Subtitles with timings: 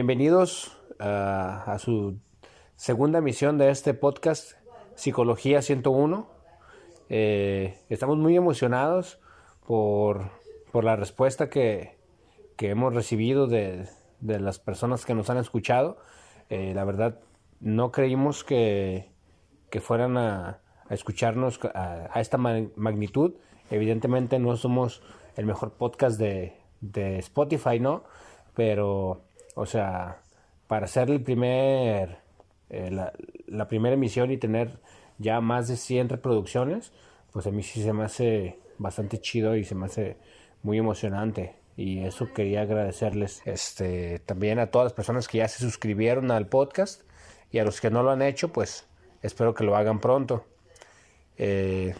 [0.00, 2.18] bienvenidos a, su
[2.74, 4.52] segunda emisión de este podcast
[4.94, 6.26] Psicología 101.
[7.10, 9.20] Eh, estamos muy emocionados
[9.66, 10.30] por,
[10.72, 11.98] la respuesta que,
[12.56, 13.88] hemos recibido de,
[14.22, 15.98] las personas que nos han escuchado.
[16.48, 17.20] Eh, la verdad,
[17.60, 19.10] no creímos que,
[19.82, 23.34] fueran a, escucharnos a, esta magnitud.
[23.70, 25.02] Evidentemente no somos
[25.36, 28.04] el mejor podcast de, de Spotify, ¿no?
[28.54, 30.22] Pero, o sea,
[30.66, 32.18] para hacer el primer,
[32.68, 34.78] eh, la, primera emisión y tener
[35.18, 36.92] ya más de 100 reproducciones,
[37.32, 40.16] pues a mí sí se me hace bastante chido y se me hace
[40.62, 41.56] muy emocionante.
[41.76, 46.46] Y eso quería agradecerles este, también a todas las personas que ya se suscribieron al
[46.46, 47.02] podcast
[47.50, 48.86] y a los que no lo han hecho, pues
[49.22, 50.44] espero que lo hagan pronto.
[51.38, 51.94] Eh,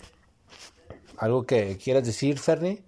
[1.17, 2.83] ¿Algo que quieras decir, Fernie?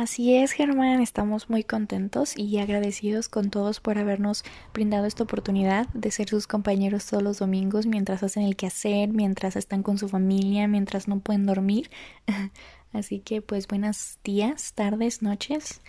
[0.00, 5.88] Así es, Germán, estamos muy contentos y agradecidos con todos por habernos brindado esta oportunidad
[5.88, 10.08] de ser sus compañeros todos los domingos mientras hacen el quehacer, mientras están con su
[10.08, 11.90] familia, mientras no pueden dormir.
[12.92, 15.80] Así que pues buenos días, tardes, noches,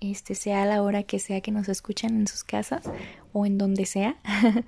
[0.00, 2.90] este sea la hora que sea que nos escuchen en sus casas
[3.34, 4.16] o en donde sea.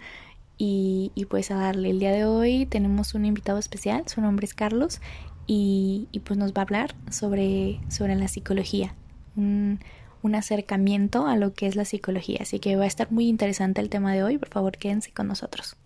[0.58, 4.44] y, y pues a darle, el día de hoy tenemos un invitado especial, su nombre
[4.44, 5.00] es Carlos
[5.46, 8.94] y, pues nos va a hablar sobre, sobre la psicología,
[9.36, 9.80] un,
[10.22, 12.38] un, acercamiento a lo que es la psicología.
[12.42, 15.28] Así que va a estar muy interesante el tema de hoy, por favor quédense con
[15.28, 15.76] nosotros.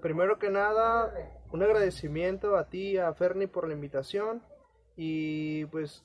[0.00, 1.12] Primero que nada,
[1.52, 4.42] un agradecimiento a ti, a Ferni por la invitación
[4.96, 6.04] y pues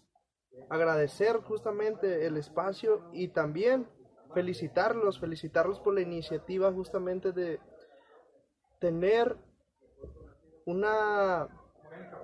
[0.69, 3.87] agradecer justamente el espacio y también
[4.33, 7.59] felicitarlos, felicitarlos por la iniciativa justamente de
[8.79, 9.37] tener
[10.65, 11.47] una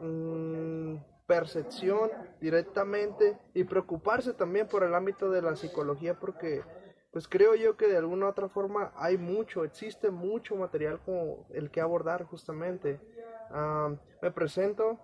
[0.02, 2.10] Mm, percepción
[2.42, 6.64] directamente y preocuparse también por el ámbito de la psicología porque
[7.12, 11.48] pues creo yo que de alguna u otra forma hay mucho, existe mucho material como
[11.52, 13.00] el que abordar justamente.
[14.22, 15.00] me presento,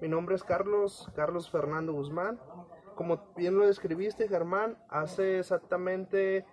[0.00, 2.40] mi nombre es Carlos, Carlos Fernando Guzmán.
[2.94, 6.46] Como bien lo describiste, Germán, hace exactamente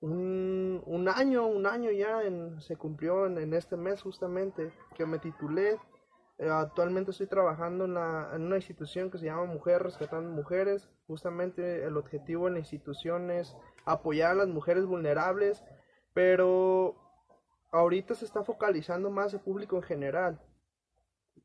[0.00, 5.78] un, año, un año ya en, se cumplió en, este mes justamente que me titulé
[6.38, 7.92] actualmente estoy trabajando en,
[8.42, 10.90] una institución que se llama Mujeres Rescatando Mujeres.
[11.06, 15.64] Justamente el objetivo de la institución es apoyar a las mujeres vulnerables,
[16.12, 16.96] pero
[17.70, 20.40] ahorita se está focalizando más el público en general,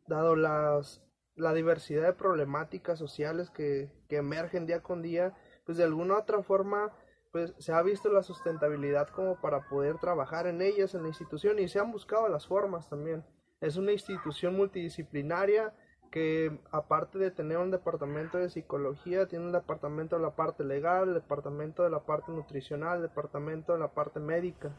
[0.07, 1.03] dado las,
[1.35, 5.33] la diversidad de problemáticas sociales que, que emergen día con día,
[5.65, 6.91] pues de alguna u otra forma
[7.31, 11.59] pues se ha visto la sustentabilidad como para poder trabajar en ellas en la institución
[11.59, 13.23] y se han buscado las formas también.
[13.61, 15.73] Es una institución multidisciplinaria
[16.11, 21.09] que aparte de tener un departamento de psicología, tiene un departamento de la parte legal,
[21.09, 24.71] el departamento de la parte nutricional, el departamento de la parte médica.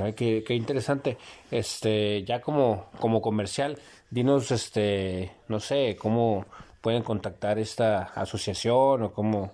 [0.00, 1.18] Ay, qué, qué, interesante.
[1.50, 3.78] Este, ya como, como comercial,
[4.10, 6.46] dinos, este, no sé, cómo
[6.80, 9.52] pueden contactar esta asociación o cómo,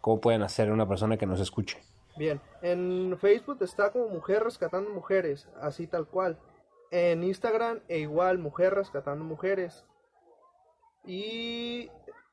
[0.00, 1.78] cómo pueden hacer una persona que nos escuche.
[2.16, 6.38] Bien, en Facebook está como Mujer Rescatando Mujeres, así tal cual
[6.92, 9.84] en Instagram e igual Mujer Rescatando Mujeres.
[11.04, 11.90] Y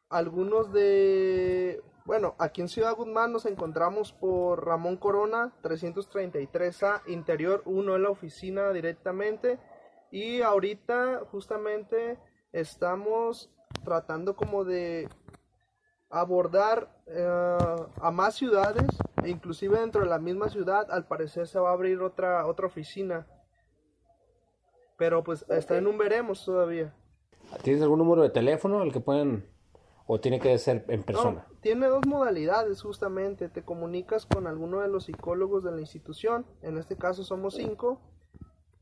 [0.10, 1.82] algunos de...
[2.06, 8.10] Bueno, aquí en Ciudad Guzmán nos encontramos por Ramón Corona 333A, interior 1 en la
[8.10, 9.60] oficina directamente.
[10.12, 12.20] Y ahorita justamente
[12.52, 13.50] estamos
[13.86, 15.08] tratando como de
[16.10, 18.88] abordar eh, a más ciudades
[19.24, 22.66] e inclusive dentro de la misma ciudad al parecer se va a abrir otra otra
[22.66, 23.28] oficina
[25.00, 26.94] pero pues está en un veremos todavía.
[27.64, 29.50] ¿Tienes algún número de teléfono al que pueden
[30.06, 31.48] o tiene que ser en persona?
[31.62, 33.48] tiene dos modalidades justamente.
[33.48, 36.46] Te comunicas con alguno de los psicólogos de la institución.
[36.62, 38.02] En este caso somos cinco.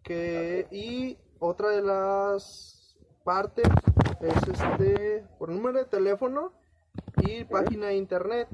[0.04, 3.68] Que, y otra de las partes
[4.22, 6.52] es este por número de teléfono
[7.18, 8.48] y página de internet.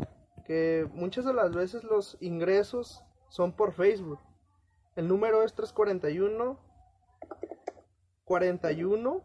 [0.45, 4.19] Que muchas de las veces los ingresos son por Facebook.
[4.98, 6.57] El número es 341
[8.25, 9.24] 41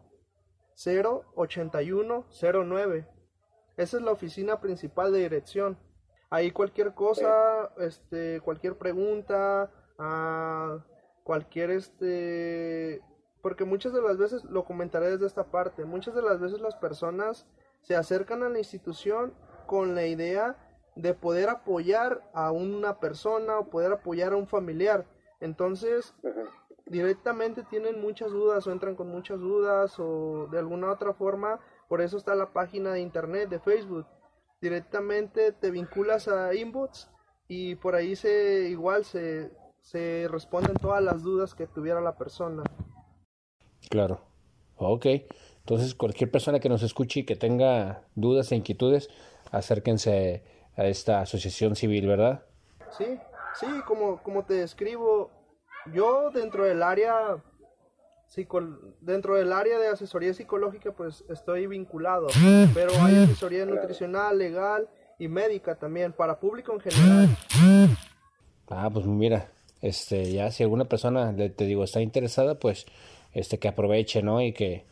[0.73, 2.25] 0 81
[2.65, 3.07] 09.
[3.77, 5.77] Esa es la oficina principal de dirección.
[6.29, 10.83] Ahí cualquier cosa, este, cualquier pregunta, ah,
[11.23, 13.01] cualquier este,
[13.41, 15.85] porque muchas de las veces lo comentaré desde esta parte.
[15.85, 17.47] Muchas de las veces las personas
[17.81, 19.33] se acercan a la institución
[19.65, 20.57] con la idea
[20.95, 25.05] de poder apoyar a una persona o poder apoyar a un familiar.
[25.39, 26.13] Entonces,
[26.89, 32.01] directamente tienen muchas dudas o entran con muchas dudas o de alguna otra forma, por
[32.01, 34.05] eso está la página de internet de Facebook.
[34.61, 37.09] Directamente te vinculas a inbox
[37.47, 39.51] y por ahí se igual se,
[39.81, 42.63] se responden todas las dudas que tuviera la persona.
[43.89, 44.21] Claro.
[44.75, 45.05] Ok.
[45.59, 49.09] Entonces, cualquier persona que nos escuche y que tenga dudas e inquietudes,
[49.51, 50.43] acérquense
[50.75, 52.45] a esta asociación civil, ¿verdad?
[52.97, 53.19] Sí,
[53.59, 55.29] sí, como, como te describo,
[55.93, 57.37] yo dentro del área
[59.01, 62.27] dentro del área de asesoría psicológica pues estoy vinculado,
[62.73, 64.87] pero hay asesoría nutricional, legal
[65.17, 67.37] y médica también para público en general.
[68.69, 69.49] Ah, pues mira,
[69.81, 72.85] este ya si alguna persona te digo está interesada, pues
[73.33, 74.41] este que aproveche, ¿no?
[74.41, 74.85] Y que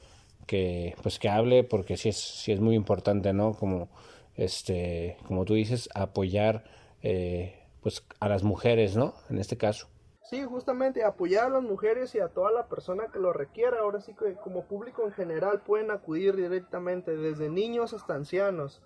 [0.47, 3.53] que pues que hable porque sí es sí es muy importante, ¿no?
[3.53, 3.89] Como
[4.35, 6.63] este como tú dices apoyar
[7.03, 9.13] eh, pues a las mujeres, ¿no?
[9.29, 9.87] En este caso.
[10.29, 13.79] Sí, justamente apoyar a las mujeres y a toda la persona que lo requiera.
[13.79, 18.81] Ahora sí que como público en general pueden acudir directamente, desde niños hasta ancianos.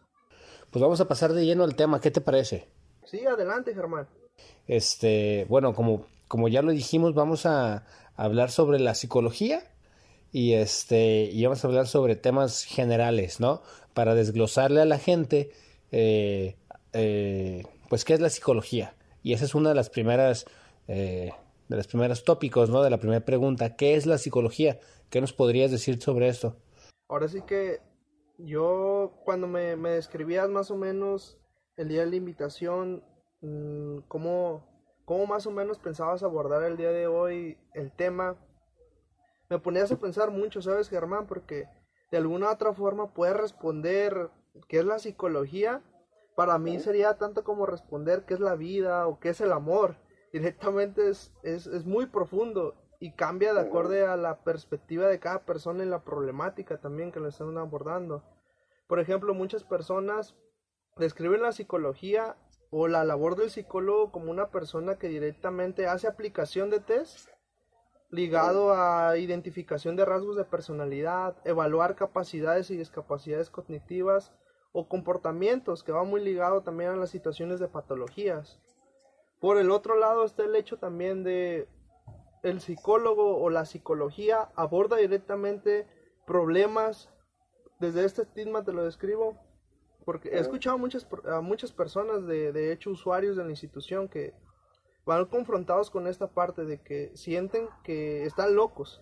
[0.69, 2.67] Pues vamos a pasar de lleno al tema, ¿qué te parece?
[3.05, 4.07] Sí, adelante, Germán.
[4.67, 7.85] Este, bueno, como, como ya lo dijimos, vamos a
[8.15, 9.63] hablar sobre la psicología
[10.31, 13.63] y este, y vamos a hablar sobre temas generales, ¿no?
[13.95, 15.51] Para desglosarle a la gente,
[15.91, 16.55] eh,
[16.93, 18.93] eh, pues, ¿qué es la psicología?
[19.23, 20.45] Y esa es una de las primeras
[20.93, 21.31] eh,
[21.69, 22.83] de los primeros tópicos, ¿no?
[22.83, 24.77] De la primera pregunta, ¿qué es la psicología?
[25.09, 26.57] ¿Qué nos podrías decir sobre esto?
[27.07, 27.79] Ahora sí que
[28.37, 31.39] yo cuando me, describías más o menos
[31.77, 33.05] el día de la invitación,
[33.39, 34.67] mm, ¿cómo,
[35.05, 38.35] ¿cómo más o menos pensabas abordar el día de hoy el tema?
[39.49, 41.25] Me ponías a pensar mucho, ¿sabes, Germán?
[41.25, 41.69] Porque
[42.11, 44.29] de alguna u otra forma puedes responder
[44.67, 45.81] qué es la psicología.
[46.35, 49.95] Para mí sería tanto como responder qué es la vida o qué es el amor
[50.31, 55.43] directamente es, es, es muy profundo y cambia de acorde a la perspectiva de cada
[55.43, 58.23] persona en la problemática también que le están abordando.
[58.87, 60.35] Por ejemplo, muchas personas
[60.97, 62.35] describen la psicología
[62.69, 67.29] o la labor del psicólogo como una persona que directamente hace aplicación de test
[68.11, 74.33] ligado a identificación de rasgos de personalidad, evaluar capacidades y discapacidades cognitivas
[74.73, 78.59] o comportamientos que va muy ligado también a las situaciones de patologías.
[79.41, 81.67] Por el otro lado está el hecho también de
[82.43, 85.87] el psicólogo o la psicología aborda directamente
[86.25, 87.09] problemas
[87.79, 89.37] desde este estigma te lo describo
[90.05, 94.33] porque he escuchado muchas a muchas personas de, de hecho usuarios de la institución que
[95.05, 99.01] van confrontados con esta parte de que sienten que están locos.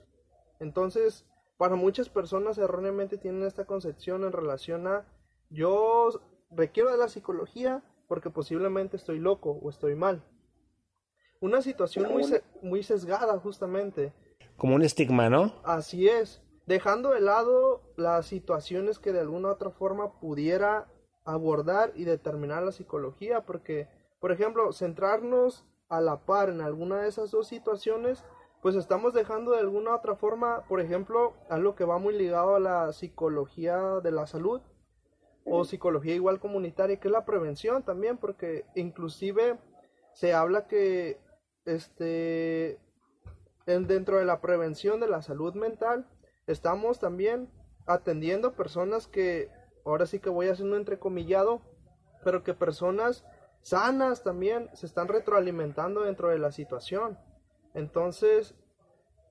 [0.61, 1.25] Entonces
[1.57, 5.05] para muchas personas erróneamente tienen esta concepción en relación a
[5.49, 6.11] yo
[6.49, 10.25] requiero de la psicología porque posiblemente estoy loco o estoy mal.
[11.39, 12.25] Una situación muy,
[12.61, 14.13] muy sesgada justamente.
[14.57, 15.53] Como un estigma, ¿no?
[15.63, 20.91] Así es, dejando de lado las situaciones que de alguna u otra forma pudiera
[21.23, 23.87] abordar y determinar la psicología, porque,
[24.19, 28.25] por ejemplo, centrarnos a la par en alguna de esas dos situaciones,
[28.61, 32.55] pues estamos dejando de alguna u otra forma, por ejemplo, algo que va muy ligado
[32.55, 34.61] a la psicología de la salud,
[35.49, 39.57] o psicología igual comunitaria, que es la prevención también, porque inclusive
[40.13, 41.19] se habla que
[41.65, 42.79] este
[43.65, 46.07] dentro de la prevención de la salud mental
[46.47, 47.49] estamos también
[47.85, 49.51] atendiendo personas que
[49.85, 51.61] ahora sí que voy haciendo entrecomillado,
[52.23, 53.25] pero que personas
[53.61, 57.17] sanas también se están retroalimentando dentro de la situación.
[57.73, 58.55] Entonces,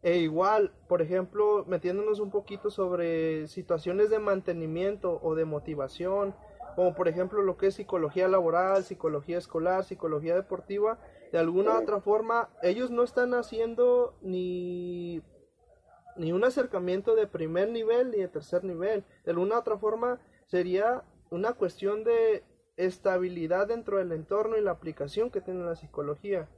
[0.02, 6.34] e igual, por ejemplo, metiéndonos un poquito sobre situaciones de mantenimiento o de motivación,
[6.76, 10.98] como por ejemplo lo que es psicología laboral, psicología escolar, psicología deportiva,
[11.32, 15.22] de alguna otra forma, ellos no están haciendo ni,
[16.16, 19.04] ni un acercamiento de primer nivel ni de tercer nivel.
[19.24, 22.44] De alguna otra forma, sería una cuestión de
[22.76, 26.48] estabilidad dentro del entorno y la aplicación que tiene la psicología.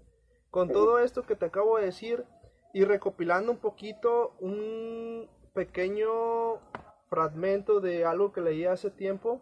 [0.51, 2.25] Con todo esto que te acabo de decir,
[2.73, 6.61] y recopilando un poquito un pequeño
[7.09, 9.41] fragmento de algo que leí hace tiempo,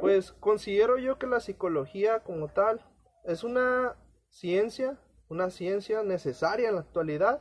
[0.00, 2.80] pues considero yo que la psicología como tal
[3.24, 3.96] es una
[4.28, 4.98] ciencia,
[5.28, 7.40] una ciencia necesaria en la actualidad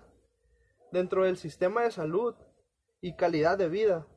[0.91, 2.35] dentro del sistema de salud
[3.01, 4.07] y calidad de vida,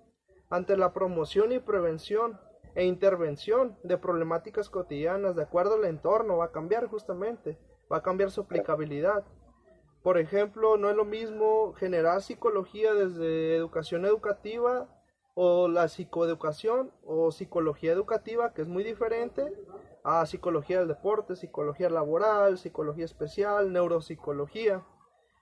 [0.48, 2.40] ante la promoción y prevención
[2.74, 7.58] e intervención de problemáticas cotidianas de acuerdo al entorno, va a cambiar justamente,
[7.92, 9.24] va a cambiar su aplicabilidad.
[10.08, 14.88] Por ejemplo, no es lo mismo generar psicología desde educación educativa
[15.34, 19.52] o la psicoeducación o psicología educativa, que es muy diferente,
[20.04, 24.82] a psicología del deporte, psicología laboral, psicología especial, neuropsicología.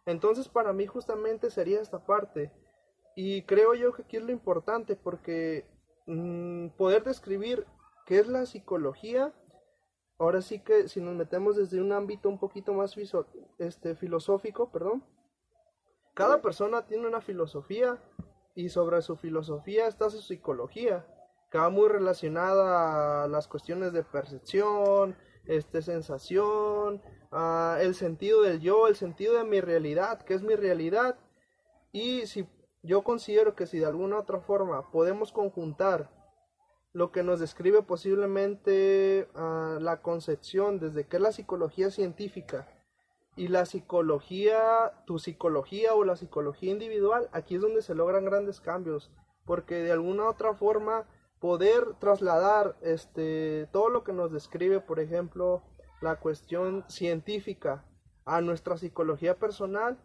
[0.05, 2.51] Entonces para mí justamente sería esta parte.
[3.15, 5.65] Y creo yo que aquí es lo importante porque
[6.07, 7.69] mm, poder describir
[8.05, 9.33] qué es la psicología
[10.19, 12.97] ahora sí que si nos metemos desde un ámbito un poquito más
[13.59, 15.05] este, filosófico, perdón,
[16.15, 17.99] cada persona tiene una filosofía
[18.55, 21.07] y sobre su filosofía está su psicología,
[21.51, 27.03] que va muy relacionada a las cuestiones de percepción, este, sensación,
[27.81, 31.19] el sentido del yo, el sentido de mi realidad, que es mi realidad.
[31.93, 32.49] Y si
[32.83, 36.11] yo considero que si de alguna otra forma podemos conjuntar
[36.97, 42.67] lo que nos describe posiblemente ah, la concepción desde que la psicología científica
[43.37, 48.63] y la psicología, tu psicología o la psicología individual, aquí es donde se logran grandes
[48.63, 49.13] cambios,
[49.45, 51.07] porque de alguna otra forma
[51.39, 55.65] poder trasladar este todo lo que nos describe, por ejemplo,
[56.01, 57.85] la cuestión científica
[58.25, 59.99] a nuestra psicología personal,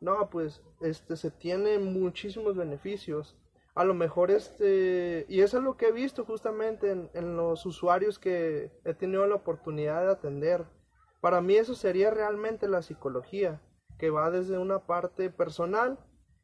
[0.00, 3.36] no, pues este se tiene muchísimos beneficios.
[3.74, 7.66] A lo mejor este, y eso es lo que he visto justamente en, en los
[7.66, 10.64] usuarios que he tenido la oportunidad de atender.
[11.20, 13.60] Para mí eso sería realmente la psicología,
[13.98, 15.98] que va desde una parte personal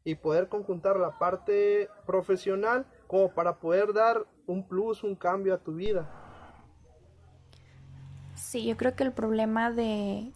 [0.04, 5.58] y poder conjuntar la parte profesional como para poder dar un plus, un cambio a
[5.58, 6.08] tu vida.
[8.34, 10.32] Sí, yo creo que el problema de,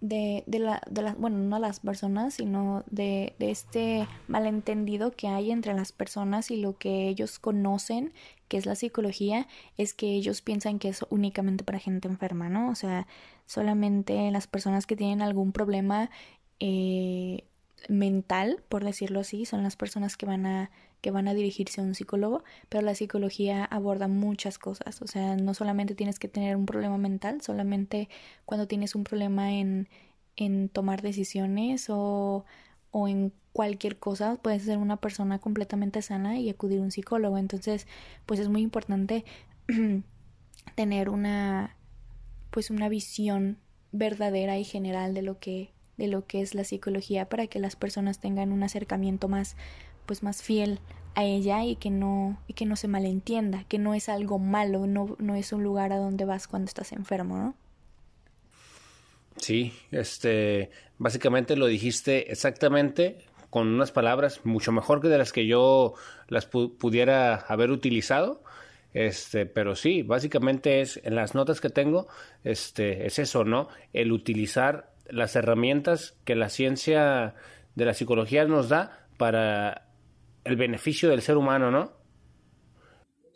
[0.00, 5.28] de, de, la, de las, bueno, no las personas, sino de, de este malentendido que
[5.28, 8.12] hay entre las personas y lo que ellos conocen,
[8.48, 12.70] que es la psicología, es que ellos piensan que es únicamente para gente enferma, ¿no?
[12.70, 13.06] O sea,
[13.46, 16.10] solamente las personas que tienen algún problema
[16.60, 17.44] eh,
[17.88, 21.84] mental, por decirlo así, son las personas que van a que van a dirigirse a
[21.84, 26.56] un psicólogo, pero la psicología aborda muchas cosas, o sea, no solamente tienes que tener
[26.56, 28.08] un problema mental, solamente
[28.44, 29.88] cuando tienes un problema en,
[30.36, 32.44] en tomar decisiones o,
[32.90, 37.38] o en cualquier cosa, puedes ser una persona completamente sana y acudir a un psicólogo,
[37.38, 37.86] entonces,
[38.26, 39.24] pues es muy importante
[40.74, 41.76] tener una
[42.50, 43.58] pues una visión
[43.92, 47.76] verdadera y general de lo que de lo que es la psicología para que las
[47.76, 49.56] personas tengan un acercamiento más
[50.10, 50.80] pues más fiel
[51.14, 54.88] a ella y que no y que no se malentienda, que no es algo malo,
[54.88, 57.54] no, no es un lugar a donde vas cuando estás enfermo, ¿no?
[59.36, 63.18] Sí, este, básicamente lo dijiste exactamente
[63.50, 65.94] con unas palabras mucho mejor que de las que yo
[66.26, 68.42] las pudiera haber utilizado.
[68.92, 72.08] Este, pero sí, básicamente es en las notas que tengo,
[72.42, 73.68] este, es eso, ¿no?
[73.92, 77.36] El utilizar las herramientas que la ciencia
[77.76, 79.86] de la psicología nos da para
[80.44, 82.00] el beneficio del ser humano, ¿no?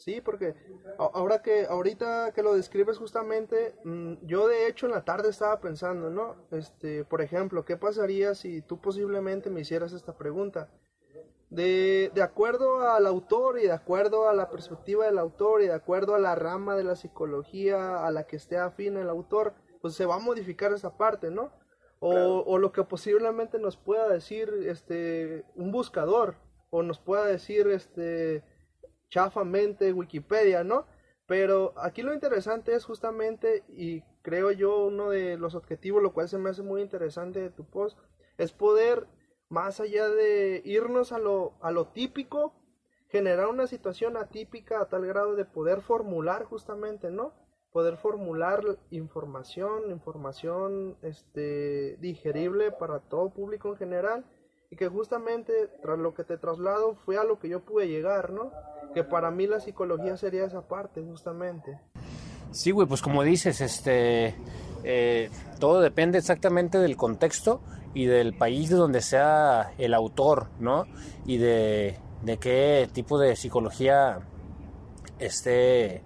[0.04, 0.54] Sí, porque
[0.98, 5.60] ahora que ahorita que lo describes justamente, mm, yo de hecho en la tarde estaba
[5.60, 6.36] pensando, ¿no?
[6.50, 10.68] Este, por ejemplo, ¿qué pasaría si tú posiblemente me hicieras esta pregunta?
[11.48, 15.74] De, de acuerdo al autor y de acuerdo a la perspectiva del autor y de
[15.74, 19.94] acuerdo a la rama de la psicología a la que esté afín el autor, pues
[19.94, 21.50] se va a modificar esa parte, ¿no?
[22.00, 26.36] O, o lo que posiblemente nos pueda decir este un buscador,
[26.76, 28.42] o nos pueda decir este
[29.08, 30.86] chafamente Wikipedia, ¿no?
[31.24, 36.28] Pero aquí lo interesante es justamente, y creo yo uno de los objetivos, lo cual
[36.28, 37.96] se me hace muy interesante de tu post,
[38.38, 39.06] es poder,
[39.48, 42.52] más allá de irnos a lo, a lo típico,
[43.06, 47.34] generar una situación atípica a tal grado de poder formular justamente, ¿no?
[47.70, 54.24] Poder formular información, información este, digerible para todo público en general
[54.74, 55.52] y que justamente
[55.82, 58.50] tras lo que te traslado fue a lo que yo pude llegar, ¿no?
[58.92, 61.78] Que para mí la psicología sería esa parte, justamente.
[62.50, 64.34] Sí, güey, pues como dices, este,
[64.82, 67.60] eh, todo depende exactamente del contexto
[67.94, 70.86] y del país de donde sea el autor, ¿no?
[71.24, 74.22] Y de, de qué tipo de psicología
[75.20, 76.02] esté,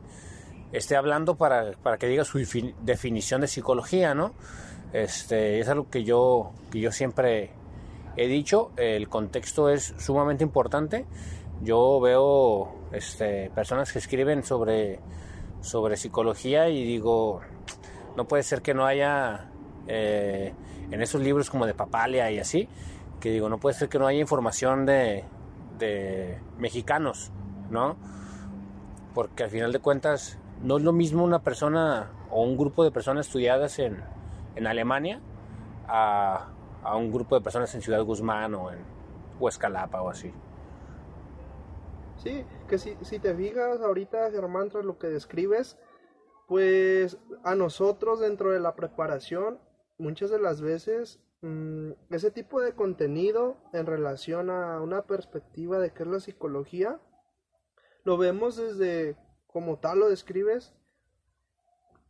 [0.72, 2.38] esté hablando para, para que diga su
[2.82, 4.34] definición de psicología, ¿no?
[4.92, 7.52] Este, es algo que yo, que yo siempre
[8.18, 11.06] he dicho, el contexto es sumamente importante.
[11.62, 14.98] Yo veo este, personas que escriben sobre,
[15.60, 17.40] sobre psicología y digo,
[18.16, 19.50] no puede ser que no haya
[19.86, 20.52] eh,
[20.90, 22.68] en esos libros como de Papalia y así,
[23.20, 25.24] que digo, no puede ser que no haya información de,
[25.78, 27.30] de mexicanos,
[27.70, 27.96] ¿no?
[29.14, 32.90] Porque al final de cuentas no es lo mismo una persona o un grupo de
[32.90, 34.02] personas estudiadas en,
[34.56, 35.20] en Alemania
[35.86, 36.48] a
[36.82, 38.78] a un grupo de personas en Ciudad Guzmán o en
[39.38, 40.32] Huescalapa o así.
[42.16, 45.76] Sí, que si, si te fijas ahorita, Germán, tras lo que describes,
[46.48, 49.60] pues a nosotros dentro de la preparación,
[49.98, 55.92] muchas de las veces, mm, ese tipo de contenido en relación a una perspectiva de
[55.92, 57.00] qué es la psicología,
[58.04, 59.16] lo vemos desde,
[59.46, 60.74] como tal lo describes,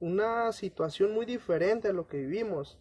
[0.01, 2.79] una situación muy diferente a lo que vivimos.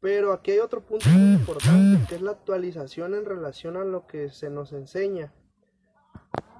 [0.00, 4.06] Pero aquí hay otro punto muy importante, que es la actualización en relación a lo
[4.06, 5.32] que se nos enseña.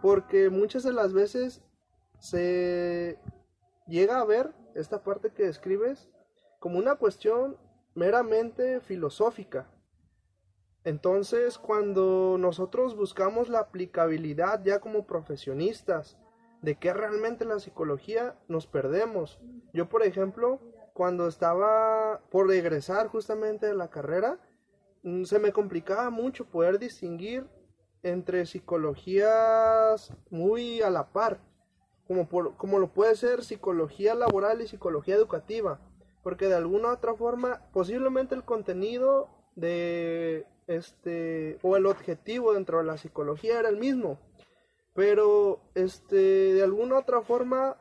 [0.02, 1.62] Porque muchas de las veces
[2.18, 3.18] se
[3.86, 6.08] llega a ver esta parte que describes
[6.58, 7.56] como una cuestión
[7.94, 9.70] meramente filosófica.
[10.84, 16.16] Entonces, cuando nosotros buscamos la aplicabilidad ya como profesionistas
[16.62, 19.40] de qué realmente la psicología, nos perdemos.
[19.72, 20.60] Yo, por ejemplo,
[20.96, 24.38] cuando estaba por regresar justamente de la carrera,
[25.02, 27.46] mm, se me complicaba mucho poder distinguir
[28.02, 31.38] entre psicologías muy a la par,
[32.06, 32.26] como,
[32.56, 35.80] como lo puede ser psicología laboral y psicología educativa,
[36.22, 42.78] porque de alguna u otra forma posiblemente el contenido de este o el objetivo dentro
[42.78, 44.18] de la psicología era el mismo,
[44.94, 46.16] pero este
[46.54, 47.76] de alguna u otra forma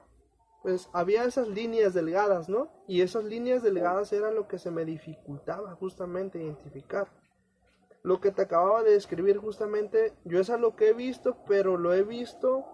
[0.66, 2.70] pues había esas líneas delgadas, ¿no?
[2.88, 7.08] Y esas líneas delgadas era lo que se me dificultaba justamente identificar.
[8.02, 11.94] Lo que te acababa de describir justamente, yo es algo que he visto, pero lo
[11.94, 12.66] he visto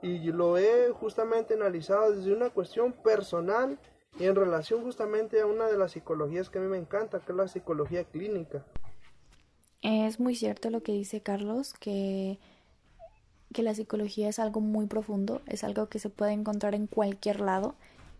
[0.00, 3.78] y lo he justamente analizado desde una cuestión personal
[4.18, 7.32] y en relación justamente a una de las psicologías que a mí me encanta, que
[7.32, 8.64] es la psicología clínica.
[9.82, 12.38] Es muy cierto lo que dice Carlos, que
[13.54, 17.40] que la psicología es algo muy profundo, es algo que se puede encontrar en cualquier
[17.40, 17.76] lado.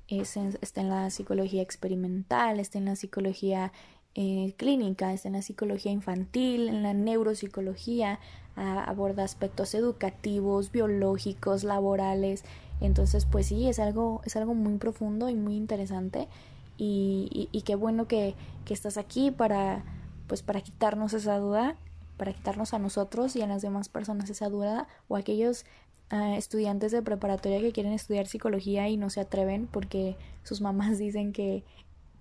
[0.08, 3.72] está en la psicología experimental, está en la psicología
[4.14, 8.20] eh, clínica, está en la psicología infantil, en la neuropsicología,
[8.56, 12.44] aborda aspectos educativos, biológicos, laborales.
[12.80, 16.28] Entonces, pues sí, es algo, es algo muy profundo y muy interesante.
[16.76, 19.84] Y, y, qué bueno que, que estás aquí para,
[20.28, 21.76] pues, para quitarnos esa duda
[22.16, 25.64] para quitarnos a nosotros y a las demás personas esa duda o aquellos
[26.10, 30.98] ah, estudiantes de preparatoria que quieren estudiar psicología y no se atreven porque sus mamás
[30.98, 31.64] dicen que,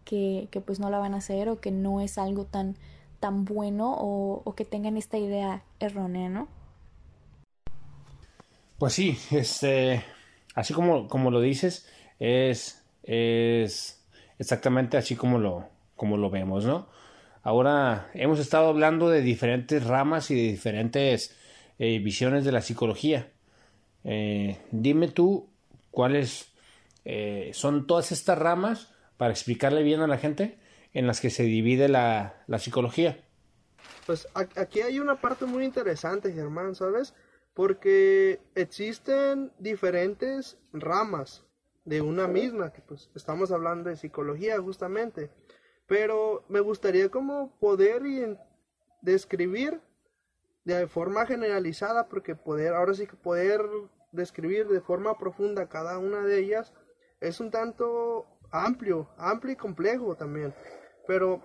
[0.05, 2.75] que, pues no la van a hacer o que no es algo tan,
[3.19, 6.47] tan bueno o, o que tengan esta idea errónea, ¿no?
[8.77, 10.03] Pues sí, este,
[10.55, 11.87] así como, como lo dices,
[12.19, 14.03] es, es
[14.39, 16.87] exactamente así como lo, como lo vemos, ¿no?
[17.43, 21.35] Ahora hemos estado hablando de diferentes ramas y de diferentes
[21.77, 23.29] eh, visiones de la psicología.
[24.05, 25.49] Eh, dime tú
[25.91, 26.53] cuáles
[27.03, 30.57] eh, son todas estas ramas para explicarle bien a la gente
[30.93, 33.19] en las que se divide la, la psicología.
[34.05, 37.13] Pues aquí hay una parte muy interesante, Germán, ¿sabes?
[37.53, 41.43] Porque existen diferentes ramas
[41.83, 45.29] de una misma, que pues estamos hablando de psicología justamente.
[45.87, 48.03] Pero me gustaría como poder
[49.01, 49.81] describir
[50.63, 53.61] de forma generalizada, porque poder, ahora sí que poder
[54.11, 56.73] describir de forma profunda cada una de ellas
[57.19, 60.53] es un tanto amplio, amplio y complejo también.
[61.07, 61.41] Pero,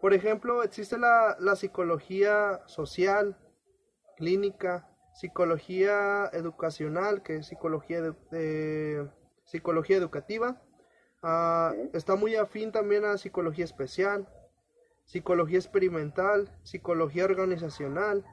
[0.00, 3.36] por ejemplo, existe la, la psicología social,
[4.16, 9.08] clínica, psicología educacional, que es psicología, de
[9.44, 10.60] psicología educativa,
[11.28, 14.28] Ah, está muy afín también a psicología especial,
[15.06, 18.24] psicología experimental, psicología organizacional,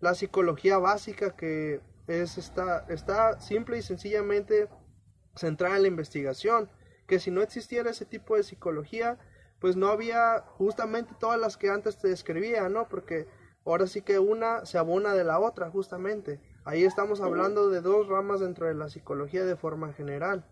[0.00, 4.68] la psicología básica que es está, está simple y sencillamente
[5.36, 6.68] centrada en la investigación,
[7.06, 9.20] que si no existiera ese tipo de psicología,
[9.60, 12.88] pues no había justamente todas las que antes te describía, ¿no?
[12.88, 13.28] Porque
[13.64, 16.40] ahora sí que una se abona de la otra, justamente.
[16.64, 20.44] Ahí estamos hablando de dos ramas dentro de la psicología de forma general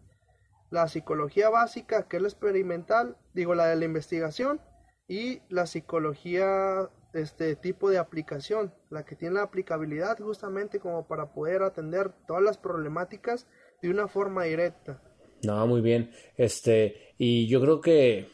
[0.70, 4.60] la psicología básica, que es la experimental, digo la de la investigación,
[5.08, 11.32] y la psicología este tipo de aplicación, la que tiene la aplicabilidad justamente como para
[11.32, 13.48] poder atender todas las problemáticas
[13.82, 15.02] de una forma directa.
[15.42, 16.12] No, muy bien.
[16.36, 18.28] Este, y yo creo que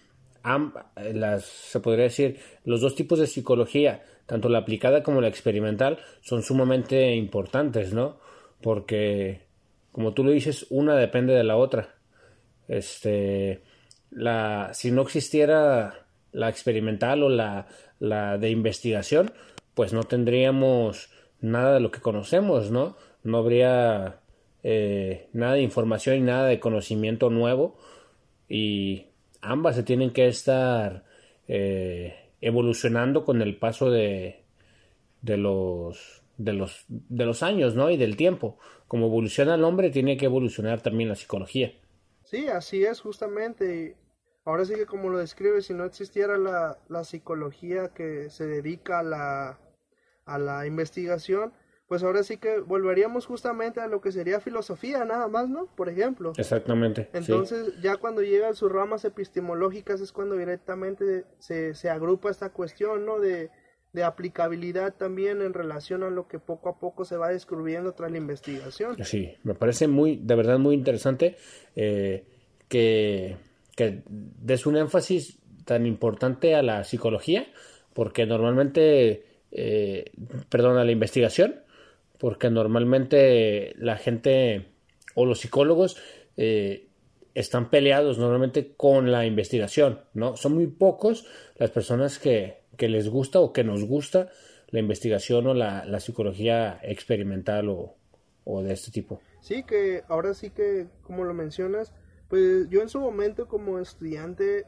[1.15, 5.99] las se podría decir los dos tipos de psicología, tanto la aplicada como la experimental,
[6.21, 8.19] son sumamente importantes, ¿no?
[8.61, 9.47] Porque
[9.93, 11.96] como tú lo dices, una depende de la otra.
[12.69, 13.63] Este,
[14.11, 17.67] la, si no existiera la experimental o la,
[17.99, 19.33] la de investigación,
[19.75, 22.97] pues no tendríamos nada de lo que conocemos, ¿no?
[23.23, 24.21] No habría
[24.63, 27.77] eh, nada de información y nada de conocimiento nuevo
[28.49, 29.07] y
[29.41, 31.05] ambas se tienen que estar
[31.49, 34.43] eh, evolucionando con el paso de,
[35.23, 37.91] de los de los de los años, ¿no?
[37.91, 38.59] y del tiempo.
[38.89, 41.73] Como evoluciona el hombre, tiene que evolucionar también la psicología.
[42.27, 43.97] Sí, así es justamente.
[44.45, 48.99] Ahora sí que como lo describe, si no existiera la, la psicología que se dedica
[48.99, 49.59] a la,
[50.25, 51.53] a la investigación,
[51.89, 55.67] pues ahora sí que volveríamos justamente a lo que sería filosofía nada más, ¿no?
[55.67, 56.33] Por ejemplo.
[56.37, 57.09] Exactamente.
[57.13, 62.51] Entonces, ya cuando llega a sus ramas epistemológicas es cuando directamente se, se agrupa esta
[62.51, 63.21] cuestión, ¿no?
[63.21, 63.51] De,
[63.97, 68.11] de aplicabilidad también en relación a lo que poco a poco se va descubriendo tras
[68.11, 69.03] la investigación.
[69.03, 71.37] Sí, me parece muy, de verdad muy interesante
[71.75, 72.27] eh,
[72.69, 73.39] que,
[73.75, 77.47] que des un énfasis tan importante a la psicología,
[77.95, 80.13] porque normalmente, eh,
[80.51, 81.63] perdón, a la investigación,
[82.19, 84.67] porque normalmente la gente
[85.15, 85.97] o los psicólogos
[86.37, 86.89] eh,
[87.35, 90.37] están peleados normalmente con la investigación, ¿no?
[90.37, 94.29] Son muy pocos las personas que, que les gusta o que nos gusta
[94.69, 97.95] la investigación o la, psicología experimental o,
[98.45, 99.21] o, de este tipo.
[99.41, 101.93] Sí, que ahora sí que, como lo mencionas,
[102.29, 104.65] pues yo en su momento como estudiante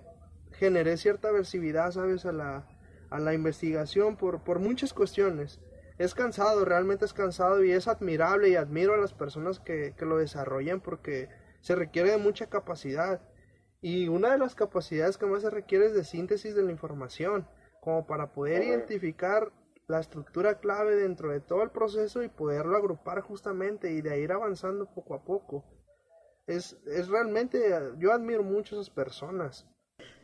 [0.53, 2.67] generé cierta aversividad, ¿sabes?, a la,
[3.11, 5.61] a la investigación por, por muchas cuestiones
[5.99, 10.07] es cansado, realmente es cansado y es admirable y admiro a las personas que, que,
[10.07, 11.29] lo desarrollan porque
[11.61, 13.21] se requiere de mucha capacidad.
[13.81, 17.49] Y una de las capacidades que más se requiere es de síntesis de la información,
[17.89, 19.51] como para poder identificar
[19.87, 24.31] la estructura clave dentro de todo el proceso y poderlo agrupar justamente y de ir
[24.31, 25.65] avanzando poco a poco.
[26.47, 27.59] Es, es realmente,
[27.99, 29.67] yo admiro mucho a esas personas.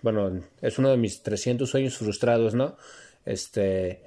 [0.03, 2.77] Bueno, es uno de mis 300 sueños frustrados, ¿no?
[3.25, 4.03] Este,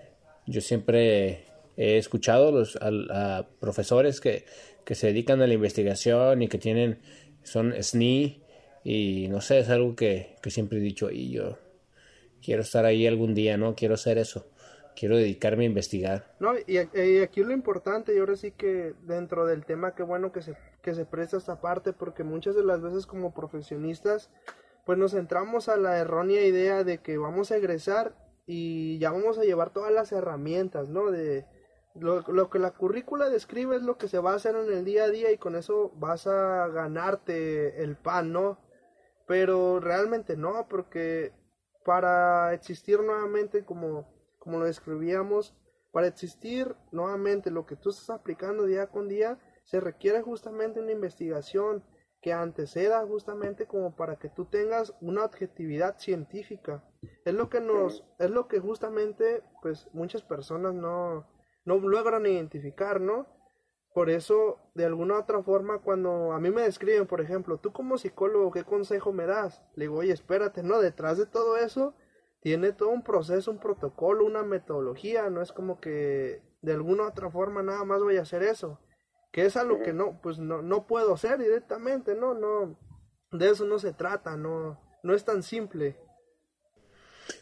[0.46, 1.46] yo siempre
[1.78, 4.46] he escuchado los, a, profesores que,
[4.86, 7.00] que, se dedican a la investigación y que tienen,
[7.42, 8.40] son SNI
[8.84, 11.58] y no sé, es algo que, que siempre he dicho y yo
[12.48, 13.76] quiero estar ahí algún día, ¿no?
[13.76, 14.48] Quiero hacer eso,
[14.96, 16.34] quiero dedicarme a investigar.
[16.40, 20.32] No, y, y aquí lo importante, y ahora sí que dentro del tema, qué bueno
[20.32, 24.30] que se, que se presta esta parte, porque muchas de las veces como profesionistas,
[24.86, 29.38] pues nos centramos a la errónea idea de que vamos a egresar y ya vamos
[29.38, 31.12] a llevar todas las herramientas, ¿no?
[31.12, 31.46] De,
[31.96, 35.04] lo, que la currícula describe es lo que se va a hacer en el día
[35.04, 38.58] a día y con eso vas a ganarte el pan, ¿no?
[39.26, 41.34] Pero realmente no, porque
[41.88, 44.06] para existir nuevamente como,
[44.40, 45.56] como lo describíamos,
[45.94, 50.92] para existir nuevamente lo que tú estás aplicando día con día, se requiere justamente una
[50.92, 51.86] investigación
[52.22, 56.84] que anteceda justamente como para que tú tengas una objetividad científica.
[57.24, 61.26] Es lo que nos, es lo que justamente pues muchas personas no,
[61.64, 63.28] no logran identificar, ¿no?
[63.98, 67.74] Por eso, de alguna u otra forma, cuando a mí me describen, por ejemplo, tú
[67.74, 69.64] como psicólogo, ¿qué consejo me das?
[69.74, 71.96] Le digo, oye, espérate, no, detrás de todo eso
[72.40, 77.08] tiene todo un proceso, un protocolo, una metodología, no es como que de alguna u
[77.08, 78.80] otra forma nada más voy a hacer eso.
[79.32, 82.78] Que es algo que no, pues no, no puedo hacer directamente, no, no,
[83.32, 85.98] de eso no se trata, no, no es tan simple.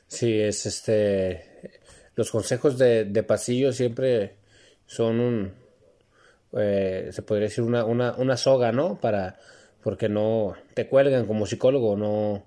[0.07, 1.81] Sí, es este,
[2.15, 4.37] los consejos de, de pasillo siempre
[4.85, 5.64] son un,
[6.55, 8.99] eh, se podría decir una, una, una soga, ¿no?
[8.99, 9.37] Para,
[9.81, 12.45] porque no te cuelgan como psicólogo, no,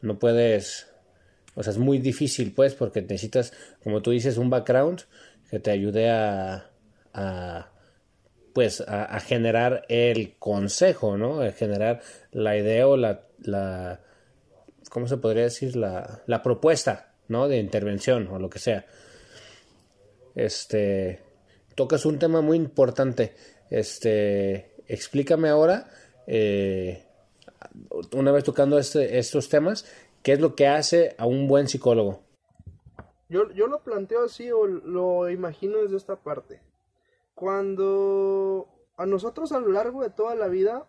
[0.00, 0.88] no puedes,
[1.54, 5.02] o sea, es muy difícil, pues, porque necesitas, como tú dices, un background
[5.50, 6.70] que te ayude a,
[7.12, 7.70] a
[8.52, 11.40] pues, a, generar el consejo, ¿no?
[11.40, 12.00] A generar
[12.32, 14.00] la idea o la, la
[14.90, 15.76] ¿cómo se podría decir?
[15.76, 17.48] La, la propuesta, ¿no?
[17.48, 18.86] De intervención o lo que sea.
[20.34, 21.20] Este,
[21.80, 23.34] tocas un tema muy importante.
[23.70, 25.88] Este, explícame ahora,
[26.26, 27.06] eh,
[28.12, 29.86] una vez tocando este, estos temas,
[30.22, 32.20] ¿qué es lo que hace a un buen psicólogo?
[33.30, 36.60] Yo, yo lo planteo así o lo imagino desde esta parte.
[37.34, 40.86] Cuando a nosotros a lo largo de toda la vida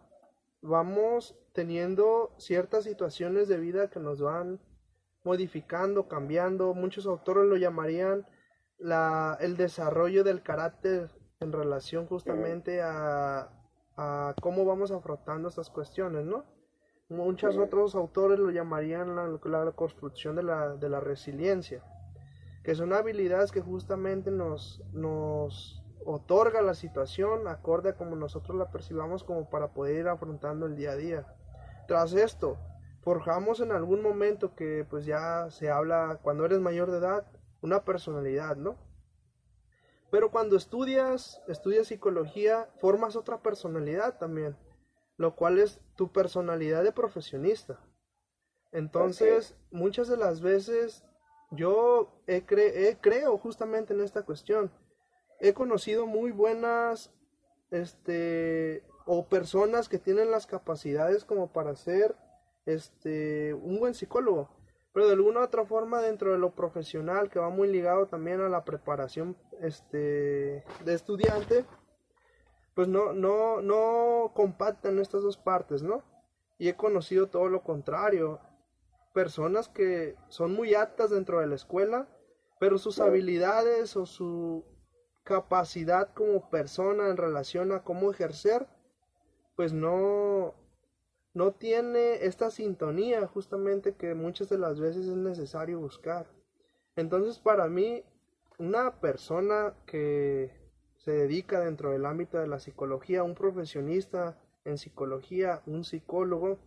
[0.61, 4.59] vamos teniendo ciertas situaciones de vida que nos van
[5.23, 8.27] modificando, cambiando, muchos autores lo llamarían
[8.81, 13.49] la, el desarrollo del carácter en relación justamente a,
[13.95, 16.45] a cómo vamos afrontando estas cuestiones, ¿no?
[17.09, 21.83] Muchos otros autores lo llamarían la, la, construcción de la, de la resiliencia,
[22.63, 28.71] que son habilidades que justamente nos, nos otorga la situación acorde a como nosotros la
[28.71, 31.25] percibamos como para poder ir afrontando el día a día.
[31.87, 32.57] Tras esto,
[33.01, 37.25] forjamos en algún momento que pues ya se habla cuando eres mayor de edad,
[37.61, 38.77] una personalidad, ¿no?
[40.09, 44.57] Pero cuando estudias, estudias psicología, formas otra personalidad también,
[45.17, 47.79] lo cual es tu personalidad de profesionista.
[48.73, 51.05] Entonces, muchas de las veces
[51.51, 52.43] yo he
[52.99, 54.71] creo justamente en esta cuestión.
[55.39, 57.13] He conocido muy buenas,
[57.71, 62.15] este, o personas que tienen las capacidades como para ser,
[62.65, 64.60] este, un buen psicólogo
[64.93, 68.41] pero de alguna u otra forma dentro de lo profesional que va muy ligado también
[68.41, 71.65] a la preparación este de estudiante
[72.73, 76.03] pues no no no compactan estas dos partes no
[76.61, 78.39] y he conocido todo lo contrario.
[79.15, 82.07] Personas que son muy aptas dentro de la escuela
[82.59, 84.63] pero sus habilidades o su
[85.23, 88.67] capacidad como persona en relación a cómo ejercer
[89.55, 90.53] pues no
[91.33, 96.27] no tiene esta sintonía justamente que muchas de las veces es necesario buscar.
[96.95, 98.03] Entonces para mí,
[98.57, 100.51] una persona que
[100.97, 106.59] se dedica dentro del ámbito de la psicología, un profesionista en psicología, un psicólogo,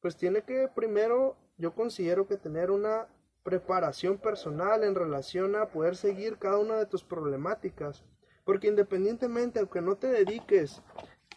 [0.00, 3.08] pues tiene que primero, yo considero que tener una
[3.42, 8.04] preparación personal en relación a poder seguir cada una de tus problemáticas.
[8.44, 10.82] Porque independientemente, aunque no te dediques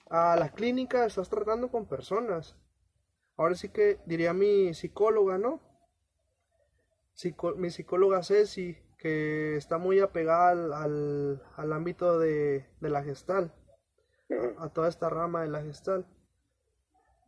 [0.09, 2.57] a la clínica estás tratando con personas.
[3.37, 5.61] Ahora sí que diría mi psicóloga, ¿no?
[7.57, 10.51] mi psicóloga Ceci, que está muy apegada
[10.83, 13.53] al, al, ámbito de, de, la gestal,
[14.57, 16.05] a toda esta rama de la gestal.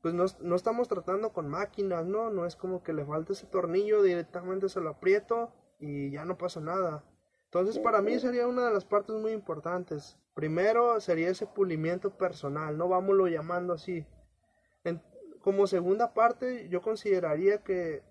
[0.01, 2.29] Pues no, no, estamos tratando con máquinas, ¿no?
[2.29, 6.37] No es como que le falte ese tornillo, directamente se lo aprieto y ya no
[6.37, 7.03] pasa nada.
[7.53, 10.17] Entonces para mí sería una de las partes muy importantes.
[10.33, 14.07] Primero sería ese pulimiento personal, no vámoslo llamando así.
[15.41, 18.03] como segunda parte, yo consideraría que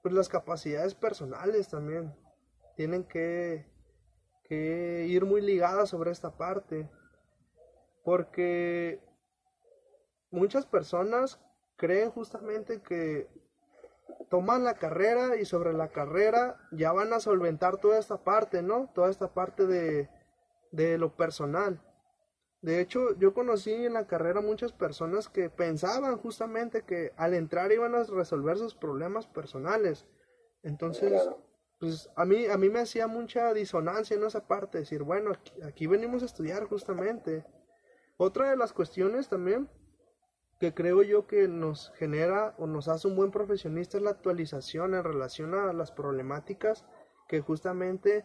[0.00, 2.14] pues las capacidades personales también
[2.76, 3.66] tienen que,
[4.44, 6.88] que ir muy ligadas sobre esta parte.
[8.04, 9.00] Porque
[10.30, 11.40] muchas personas
[11.76, 13.26] creen justamente que
[14.32, 18.88] toman la carrera y sobre la carrera ya van a solventar toda esta parte, ¿no?
[18.94, 20.08] Toda esta parte de,
[20.70, 21.82] de lo personal.
[22.62, 27.72] De hecho, yo conocí en la carrera muchas personas que pensaban justamente que al entrar
[27.72, 30.06] iban a resolver sus problemas personales.
[30.62, 31.28] Entonces,
[31.78, 35.86] pues a mí, a mí me hacía mucha disonancia en esa parte, decir, bueno, aquí,
[35.86, 37.44] venimos a estudiar justamente.
[38.16, 39.68] Otra de las cuestiones también
[40.62, 44.94] que creo yo que nos genera o nos hace un buen profesionista es la actualización
[44.94, 46.84] en relación a las problemáticas
[47.26, 48.24] que justamente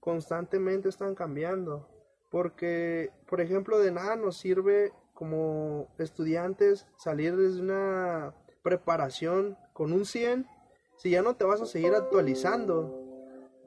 [0.00, 1.88] constantemente están cambiando.
[2.32, 10.04] Porque, por ejemplo, de nada nos sirve como estudiantes salir desde una preparación con un
[10.04, 10.48] 100
[10.96, 12.92] si ya no te vas a seguir actualizando.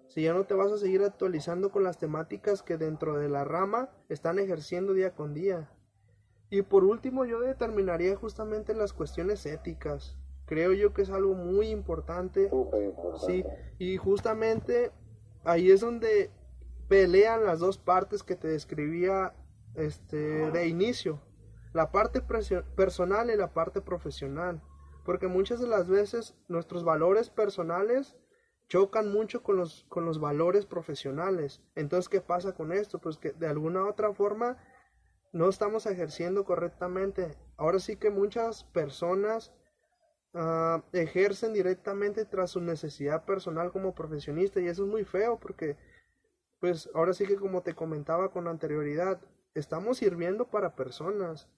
[0.09, 3.45] Si ya no te vas a seguir actualizando con las temáticas que dentro de la
[3.45, 5.69] rama están ejerciendo día con día.
[6.51, 10.17] Y por último yo determinaría justamente las cuestiones éticas.
[10.45, 12.49] Creo yo que es algo muy importante.
[12.51, 13.25] importante.
[13.25, 13.45] Sí,
[13.79, 14.91] y justamente
[15.45, 16.29] ahí es donde
[16.89, 19.33] pelean las dos partes que te describía
[19.75, 21.21] este de inicio,
[21.71, 22.21] la parte
[22.75, 24.61] personal y la parte profesional,
[25.05, 28.17] porque muchas de las veces nuestros valores personales
[28.67, 31.61] chocan mucho con los con los valores profesionales.
[31.75, 32.99] Entonces, ¿qué pasa con esto?
[32.99, 34.57] Pues que de alguna u otra forma
[35.31, 37.37] no estamos ejerciendo correctamente.
[37.57, 39.53] Ahora sí que muchas personas
[40.33, 45.75] Ah, ejercen directamente tras su necesidad personal como profesionista y eso es muy feo porque
[46.61, 49.19] pues ahora sí que como te comentaba con anterioridad
[49.55, 51.49] estamos sirviendo para personas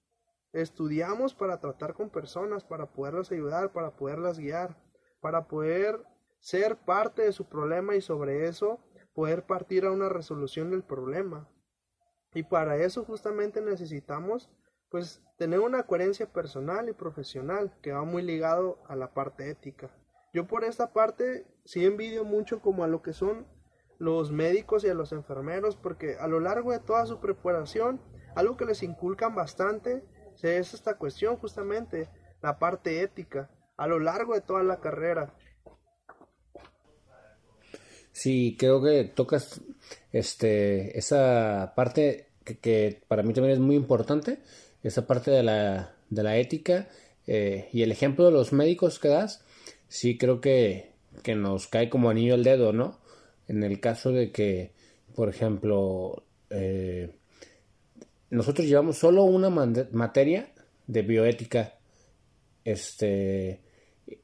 [0.53, 4.75] estudiamos para tratar con personas para poderlas ayudar para poderlas guiar
[5.21, 6.03] para poder
[6.39, 8.79] ser parte de su problema y sobre eso
[9.13, 11.47] poder partir a una resolución del problema
[12.33, 14.49] y para eso justamente necesitamos
[14.89, 19.89] pues tener una coherencia personal y profesional que va muy ligado a la parte ética.
[20.33, 23.47] Yo por esta parte sí envidio mucho como a lo que son
[23.97, 28.01] los médicos y a los enfermeros porque a lo largo de toda su preparación
[28.35, 30.03] algo que les inculcan bastante
[30.41, 32.09] es esta cuestión justamente
[32.41, 35.33] la parte ética a lo largo de toda la carrera.
[38.13, 39.59] Sí, creo que tocas
[40.11, 44.39] este esa parte que, para mí también es muy importante
[44.83, 46.87] esa parte de la, de la ética
[47.25, 49.43] eh, y el ejemplo de los médicos que das,
[49.87, 50.91] sí creo que,
[51.23, 52.99] que nos cae como anillo al dedo, ¿no?
[53.47, 54.71] En el caso de que,
[55.15, 57.15] por ejemplo, eh,
[58.29, 60.53] nosotros llevamos solo una materia
[60.85, 61.75] de bioética,
[62.65, 63.61] este,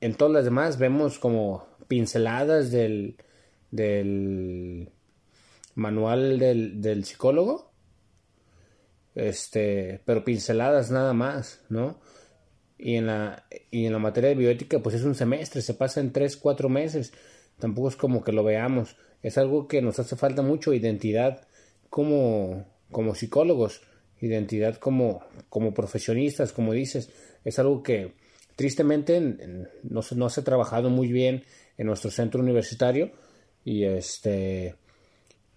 [0.01, 3.15] en todas las demás vemos como pinceladas del,
[3.71, 4.89] del
[5.75, 7.69] manual del, del psicólogo
[9.19, 11.99] este, pero pinceladas nada más, ¿no?
[12.77, 15.99] Y en la, y en la materia de bioética, pues es un semestre, se pasa
[15.99, 17.11] en tres, cuatro meses,
[17.59, 21.45] tampoco es como que lo veamos, es algo que nos hace falta mucho, identidad
[21.89, 23.81] como, como psicólogos,
[24.21, 27.09] identidad como, como profesionistas, como dices,
[27.43, 28.13] es algo que
[28.55, 29.19] tristemente
[29.83, 31.43] no, no se ha trabajado muy bien
[31.77, 33.11] en nuestro centro universitario
[33.63, 34.75] y este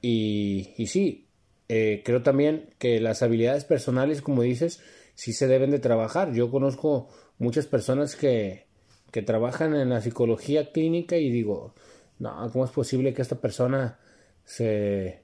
[0.02, 1.28] y, y sí,
[1.68, 4.82] eh, creo también que las habilidades personales, como dices,
[5.14, 6.32] sí se deben de trabajar.
[6.32, 8.66] Yo conozco muchas personas que,
[9.12, 11.74] que trabajan en la psicología clínica y digo,
[12.18, 14.00] no, ¿cómo es posible que esta persona
[14.44, 15.22] se,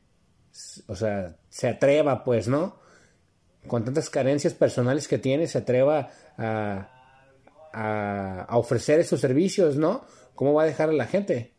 [0.87, 2.79] o sea, se atreva, pues, ¿no?
[3.67, 6.89] Con tantas carencias personales que tiene, se atreva a,
[7.73, 10.07] a, a ofrecer esos servicios, ¿no?
[10.37, 11.58] ¿Cómo va a dejar a la gente?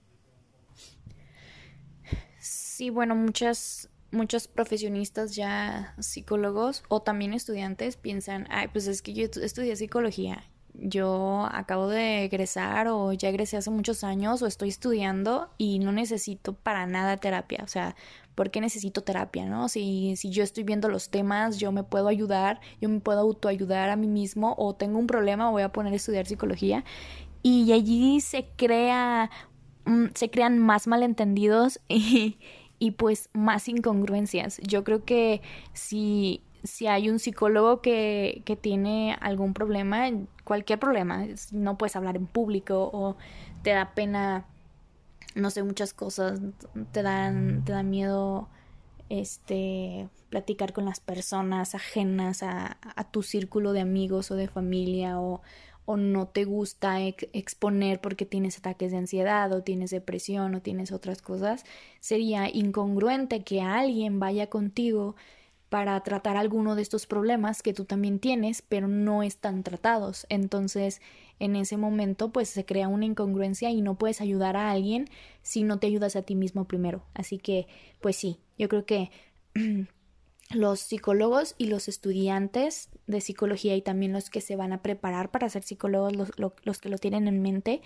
[2.80, 9.12] Sí, bueno, muchas, muchos profesionistas ya psicólogos o también estudiantes piensan, ay, pues es que
[9.14, 14.70] yo estudié psicología, yo acabo de egresar o ya egresé hace muchos años o estoy
[14.70, 17.98] estudiando y no necesito para nada terapia, o sea,
[18.34, 19.68] ¿por qué necesito terapia, no?
[19.68, 23.90] Si, si yo estoy viendo los temas, yo me puedo ayudar, yo me puedo autoayudar
[23.90, 26.86] a mí mismo o tengo un problema, voy a poner a estudiar psicología
[27.44, 29.30] y allí se crea,
[29.84, 32.38] mm, se crean más malentendidos y
[32.80, 34.60] y pues más incongruencias.
[34.60, 35.42] Yo creo que
[35.74, 40.10] si, si hay un psicólogo que, que tiene algún problema,
[40.46, 43.18] cualquier problema, no puedes hablar en público o
[43.62, 44.46] te da pena,
[45.36, 46.40] no sé, muchas cosas,
[46.92, 48.48] te dan, te da miedo
[49.10, 55.20] este platicar con las personas ajenas a, a tu círculo de amigos o de familia
[55.20, 55.42] o
[55.90, 60.92] o no te gusta exponer porque tienes ataques de ansiedad o tienes depresión o tienes
[60.92, 61.66] otras cosas,
[62.00, 65.16] sería incongruente que alguien vaya contigo
[65.70, 70.28] para tratar alguno de estos problemas que tú también tienes, pero no están tratados.
[70.30, 71.02] Entonces,
[71.40, 75.10] en ese momento, pues se crea una incongruencia y no puedes ayudar a alguien
[75.42, 77.02] si no te ayudas a ti mismo primero.
[77.16, 77.68] Así que,
[78.00, 79.10] pues sí, yo creo que
[80.52, 85.30] los psicólogos y los estudiantes de psicología y también los que se van a preparar
[85.32, 87.82] para ser psicólogos, los, que lo tienen en mente,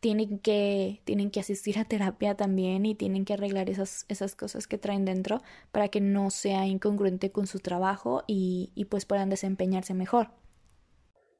[0.00, 4.66] tienen que, tienen que asistir a terapia también y tienen que arreglar esas, esas cosas
[4.66, 9.30] que traen dentro para que no sea incongruente con su trabajo y, y pues puedan
[9.30, 10.28] desempeñarse mejor.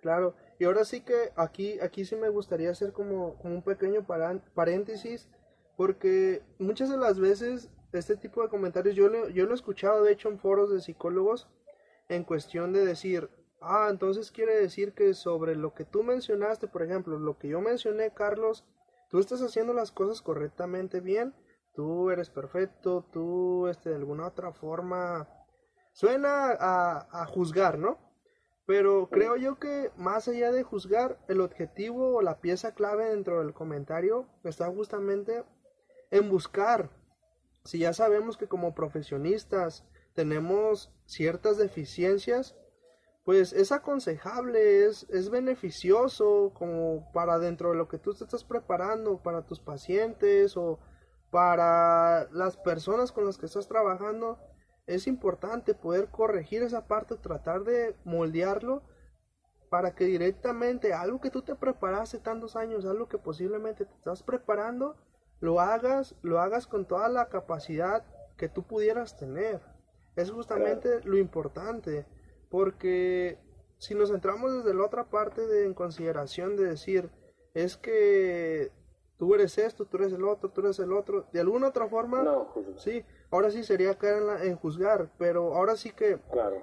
[0.01, 4.07] Claro, y ahora sí que aquí, aquí sí me gustaría hacer como, como un pequeño
[4.55, 5.29] paréntesis,
[5.77, 10.03] porque muchas de las veces este tipo de comentarios yo lo, yo lo he escuchado
[10.03, 11.49] de hecho en foros de psicólogos
[12.09, 16.83] en cuestión de decir, ah, entonces quiere decir que sobre lo que tú mencionaste, por
[16.83, 18.65] ejemplo, lo que yo mencioné, Carlos,
[19.09, 21.35] tú estás haciendo las cosas correctamente bien,
[21.75, 25.29] tú eres perfecto, tú, este, de alguna otra forma,
[25.93, 27.99] suena a, a juzgar, ¿no?
[28.67, 33.41] Pero creo yo que más allá de juzgar, el objetivo o la pieza clave dentro
[33.41, 35.45] del comentario está justamente
[36.11, 36.91] en buscar
[37.65, 42.57] si ya sabemos que como profesionistas tenemos ciertas deficiencias,
[43.25, 48.45] pues es aconsejable, es, es beneficioso como para dentro de lo que tú te estás
[48.45, 50.81] preparando para tus pacientes o
[51.31, 54.39] para las personas con las que estás trabajando,
[54.87, 58.83] es importante poder corregir esa parte, tratar de moldearlo
[59.71, 64.23] para que directamente algo que tú te preparaste tantos años, algo que posiblemente te estás
[64.23, 64.97] preparando,
[65.43, 68.05] lo hagas, lo hagas con toda la capacidad
[68.37, 69.61] que tú pudieras tener.
[70.15, 72.07] Es justamente lo importante,
[72.49, 73.39] porque
[73.77, 77.11] si nos centramos desde la otra parte de en consideración de decir,
[77.55, 78.71] es que
[79.19, 82.25] tú eres esto, tú eres el otro, tú eres el otro, de alguna otra forma,
[82.77, 86.21] sí, ahora sí sería caer en, en, juzgar, pero ahora sí que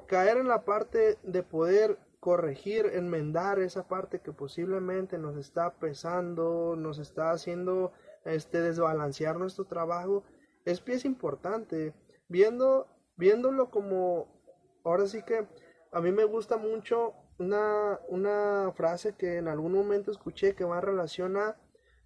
[0.08, 6.78] caer en la parte de poder corregir, enmendar esa parte que posiblemente nos está pesando,
[6.78, 7.92] nos está haciendo
[8.34, 10.24] este, desbalancear nuestro trabajo,
[10.66, 11.94] es pieza importante.
[12.28, 12.88] Viendo,
[13.18, 14.28] viéndolo como,
[14.84, 15.48] ahora sí que
[15.92, 20.78] a mí me gusta mucho una, una frase que en algún momento escuché que va
[20.78, 21.58] en relación a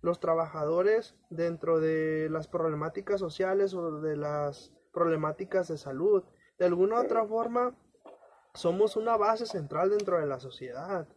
[0.02, 6.24] los trabajadores dentro de las problemáticas sociales o de las problemáticas de salud.
[6.60, 7.76] De alguna otra forma,
[8.54, 11.08] somos una base central dentro de la sociedad.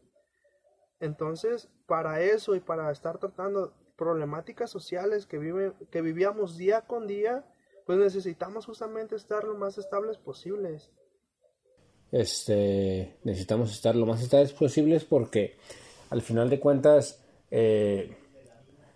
[1.00, 7.06] Entonces, para eso y para estar tratando problemáticas sociales que, vive, que vivíamos día con
[7.06, 7.44] día,
[7.86, 10.90] pues necesitamos justamente estar lo más estables posibles.
[12.12, 15.56] Este, necesitamos estar lo más estables posibles porque
[16.10, 18.16] al final de cuentas eh,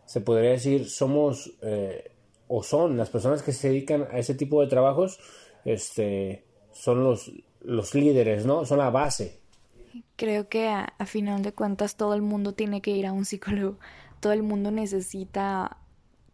[0.06, 2.12] se podría decir somos eh,
[2.46, 5.18] o son las personas que se dedican a ese tipo de trabajos
[5.64, 7.32] este son los
[7.62, 9.40] los líderes no son la base.
[10.14, 13.24] Creo que a, a final de cuentas todo el mundo tiene que ir a un
[13.24, 13.78] psicólogo
[14.20, 15.78] todo el mundo necesita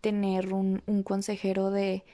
[0.00, 2.04] tener un, consejero de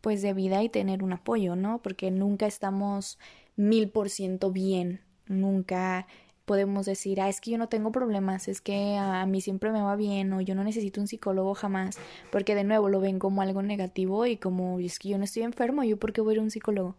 [0.00, 1.82] pues de vida y tener un apoyo, ¿no?
[1.82, 3.18] Porque nunca estamos
[3.56, 6.06] mil por ciento bien, nunca
[6.44, 9.82] podemos decir, ah, es que yo no tengo problemas, es que a mí siempre me
[9.82, 11.98] va bien o yo no necesito un psicólogo jamás,
[12.30, 15.42] porque de nuevo lo ven como algo negativo y como es que yo no estoy
[15.42, 16.96] enfermo, yo por qué voy a ir a un psicólogo.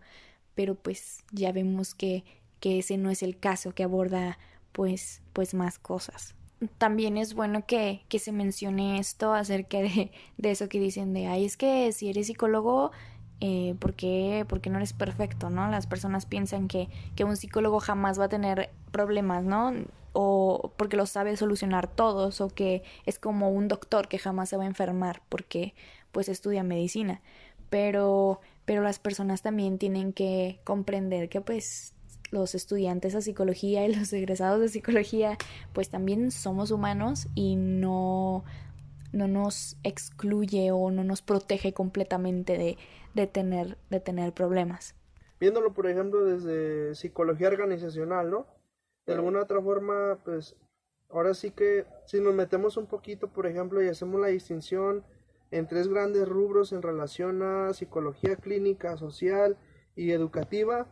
[0.53, 2.25] Pero pues ya vemos que,
[2.59, 4.37] que ese no es el caso, que aborda
[4.73, 6.35] pues, pues más cosas.
[6.77, 11.27] También es bueno que, que se mencione esto acerca de, de eso que dicen de,
[11.27, 12.91] ay, es que si eres psicólogo,
[13.39, 15.69] eh, ¿por, qué, no eres perfecto, ¿no?
[15.69, 19.73] Las personas piensan que, que un psicólogo jamás va a tener problemas, ¿no?
[20.13, 24.57] O porque lo sabe solucionar todos, o que es como un doctor que jamás se
[24.57, 25.75] va a enfermar porque
[26.11, 27.21] pues estudia medicina.
[27.69, 31.93] Pero, pero las personas también tienen que comprender que pues
[32.31, 35.37] los estudiantes de psicología y los egresados de psicología
[35.73, 38.43] pues también somos humanos y no
[39.11, 42.77] no nos excluye o no nos protege completamente de,
[43.13, 44.95] de, tener, de tener problemas.
[45.39, 48.47] Viéndolo, por ejemplo, desde psicología organizacional, ¿no?
[49.05, 50.55] De alguna otra forma, pues
[51.09, 55.05] ahora sí que si nos metemos un poquito, por ejemplo, y hacemos la distinción
[55.51, 59.57] en tres grandes rubros en relación a psicología clínica, social
[59.95, 60.87] y educativa,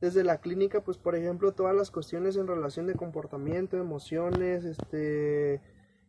[0.00, 5.60] desde la clínica, pues por ejemplo, todas las cuestiones en relación de comportamiento, emociones, este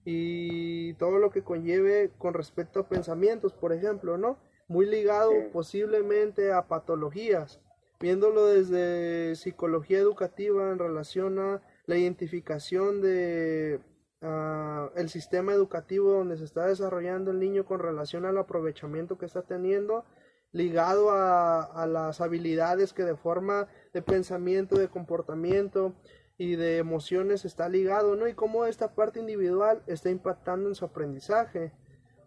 [0.05, 4.37] y todo lo que conlleve con respecto a pensamientos, por ejemplo, ¿no?
[4.67, 7.59] Muy ligado posiblemente a patologías,
[7.99, 13.81] viéndolo desde psicología educativa en relación a la identificación de
[14.21, 19.25] uh, el sistema educativo donde se está desarrollando el niño con relación al aprovechamiento que
[19.25, 20.05] está teniendo,
[20.51, 25.93] ligado a, a las habilidades que de forma de pensamiento, de comportamiento,
[26.39, 28.25] y de emociones está ligado, ¿no?
[28.25, 31.73] Y cómo esta parte individual está impactando en su aprendizaje.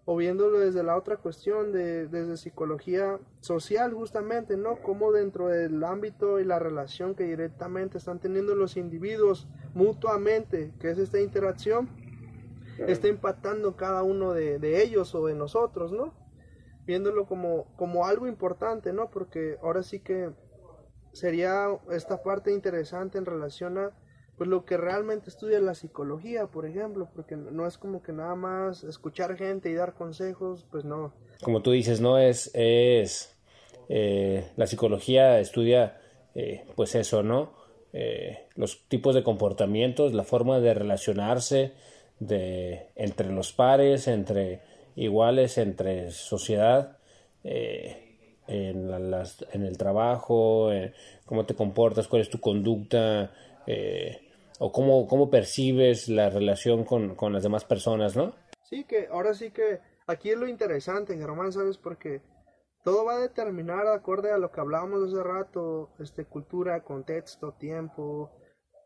[0.04, 4.82] O viéndolo desde la otra cuestión, de, desde psicología social justamente, ¿no?
[4.82, 10.90] Cómo dentro del ámbito y la relación que directamente están teniendo los individuos mutuamente, que
[10.90, 11.88] es esta interacción,
[12.86, 16.12] está impactando cada uno de, de, ellos o de nosotros, ¿no?
[16.84, 19.08] Viéndolo como, como algo importante, ¿no?
[19.08, 20.32] Porque ahora sí que
[21.12, 23.90] sería esta parte interesante en relación a
[24.36, 28.34] pues lo que realmente estudia la psicología, por ejemplo, porque no es como que nada
[28.34, 31.12] más escuchar gente y dar consejos, pues no.
[31.42, 33.36] Como tú dices, no es, es
[33.88, 36.00] eh, la psicología estudia,
[36.34, 37.52] eh, pues eso, ¿no?
[37.92, 41.72] Eh, los tipos de comportamientos, la forma de relacionarse
[42.18, 44.60] de, entre los pares, entre
[44.96, 46.96] iguales, entre sociedad,
[48.46, 50.70] en, las, en el trabajo,
[51.24, 53.32] cómo te comportas, cuál es tu conducta,
[54.58, 58.34] o cómo, cómo percibes la relación con, con, las demás personas, ¿no?
[58.62, 61.78] Sí, que ahora sí que aquí es lo interesante, Germán, ¿sabes?
[61.78, 62.22] Porque
[62.84, 68.30] todo va a determinar acorde a lo que hablábamos hace rato, este, cultura, contexto, tiempo,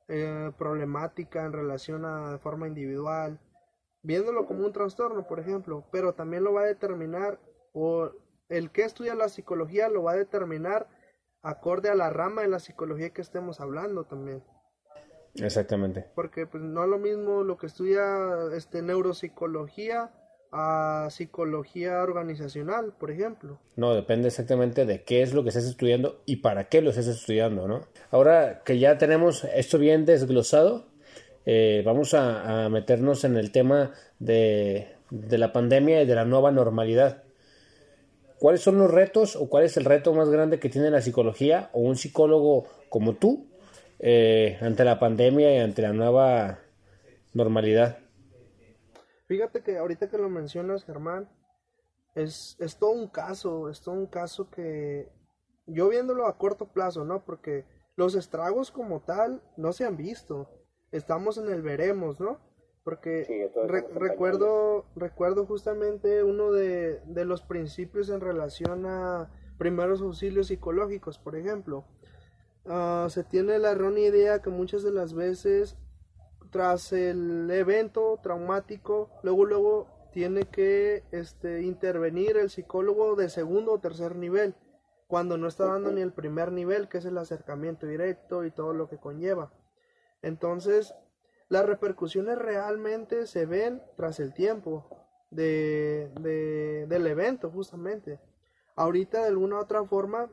[0.08, 3.40] eh, problemática en relación a de forma individual,
[4.02, 7.38] viéndolo como un trastorno, por ejemplo, pero también lo va a determinar,
[7.72, 8.10] o
[8.48, 10.88] el que estudia la psicología lo va a determinar
[11.42, 14.42] acorde a la rama de la psicología que estemos hablando también.
[15.34, 16.06] Exactamente.
[16.14, 18.04] Porque pues no es lo mismo lo que estudia
[18.54, 20.10] este neuropsicología
[20.52, 23.60] a psicología organizacional, por ejemplo.
[23.76, 27.08] No, depende exactamente de qué es lo que estás estudiando y para qué lo estás
[27.08, 27.82] estudiando, ¿no?
[28.10, 30.86] Ahora que ya tenemos esto bien desglosado,
[31.44, 36.50] eh, vamos a, meternos en el tema de, de la pandemia y de la nueva
[36.50, 37.25] normalidad.
[38.38, 41.70] ¿Cuáles son los retos o cuál es el reto más grande que tiene la psicología
[41.72, 43.46] o un psicólogo como tú
[43.98, 46.58] eh, ante la pandemia y ante la nueva
[47.32, 47.98] normalidad.
[49.26, 51.28] Fíjate que ahorita que lo mencionas, Germán,
[52.14, 55.10] es, es todo un caso, es todo un caso que
[55.66, 57.24] yo viéndolo a corto plazo, ¿no?
[57.24, 57.64] Porque
[57.96, 60.48] los estragos como tal no se han visto.
[60.92, 62.38] Estamos en el veremos, ¿no?
[62.86, 63.50] Porque
[63.98, 69.28] recuerdo, recuerdo justamente uno de, de los principios en relación a
[69.58, 71.84] primeros auxilios psicológicos, por ejemplo.
[72.64, 75.76] Ah, se tiene la errónea idea que muchas de las veces
[76.52, 83.80] tras el evento traumático, luego luego tiene que este, intervenir el psicólogo de segundo o
[83.80, 84.54] tercer nivel,
[85.08, 88.72] cuando no está dando ni el primer nivel, que es el acercamiento directo y todo
[88.74, 89.52] lo que conlleva.
[90.22, 90.94] Entonces,
[91.48, 94.88] las repercusiones realmente se ven tras el tiempo
[95.30, 98.20] de, de, del evento, justamente.
[98.74, 100.30] Ahorita, de alguna u otra forma,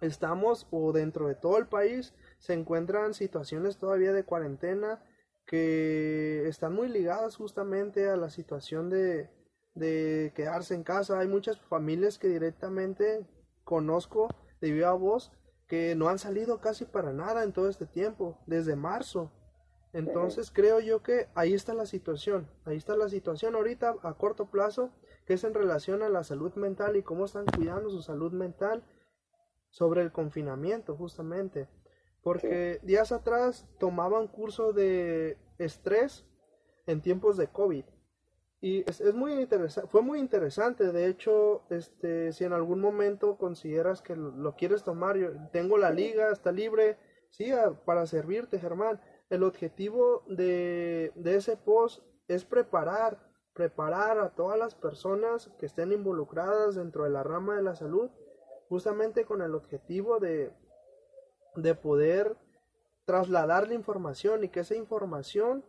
[0.00, 5.00] estamos o dentro de todo el país se encuentran situaciones todavía de cuarentena
[5.46, 9.30] que están muy ligadas justamente a la situación de,
[9.74, 11.18] de quedarse en casa.
[11.18, 13.26] Hay muchas familias que directamente
[13.64, 14.28] conozco
[14.60, 15.32] de viva voz
[15.66, 19.32] que no han salido casi para nada en todo este tiempo, desde marzo.
[19.92, 24.50] Entonces creo yo que ahí está la situación, ahí está la situación ahorita a corto
[24.50, 24.90] plazo,
[25.26, 28.82] que es en relación a la salud mental y cómo están cuidando su salud mental
[29.68, 31.68] sobre el confinamiento justamente.
[32.22, 36.24] Porque días atrás tomaban curso de estrés
[36.86, 37.84] en tiempos de COVID.
[38.60, 40.92] Y es, muy interesante, fue muy interesante.
[40.92, 45.90] De hecho, este, si en algún momento consideras que lo, quieres tomar, yo tengo la
[45.90, 46.96] liga, está libre,
[47.28, 47.50] sí,
[47.84, 49.00] para servirte, Germán.
[49.32, 53.18] El objetivo de, ese post es preparar,
[53.54, 58.10] preparar a todas las personas que estén involucradas dentro de la rama de la salud,
[58.68, 60.52] justamente con el objetivo de,
[61.56, 62.36] de poder
[63.06, 65.64] trasladar la información y que esa información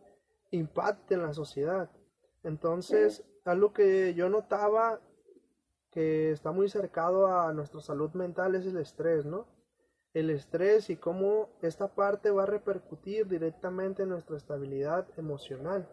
[0.51, 1.89] impacte en la sociedad.
[2.43, 4.99] Entonces, algo que yo notaba
[5.89, 9.47] que está muy cercado a nuestra salud mental es el estrés, ¿no?
[10.13, 15.87] El estrés y cómo esta parte va a repercutir directamente en nuestra estabilidad emocional.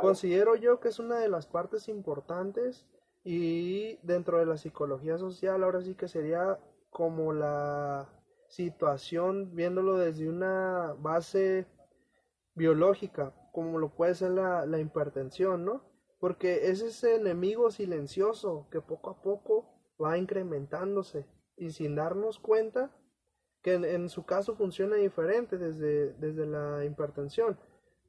[0.00, 2.86] Considero yo que es una de las partes importantes
[3.24, 6.58] y dentro de la psicología social ahora sí que sería
[6.90, 8.08] como la
[8.48, 11.66] situación viéndolo desde una base
[12.54, 15.82] biológica, como lo puede ser la, la hipertensión, ¿no?
[16.18, 19.66] Porque es ese enemigo silencioso que poco a poco
[20.02, 22.90] va incrementándose y sin darnos cuenta
[23.66, 27.58] que en, su caso funciona diferente desde, desde la hipertensión.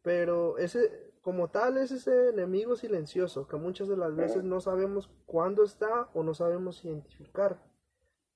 [0.04, 5.10] Pero ese, como tal, es ese enemigo silencioso que muchas de las veces no sabemos
[5.26, 7.60] cuándo está o no sabemos identificar.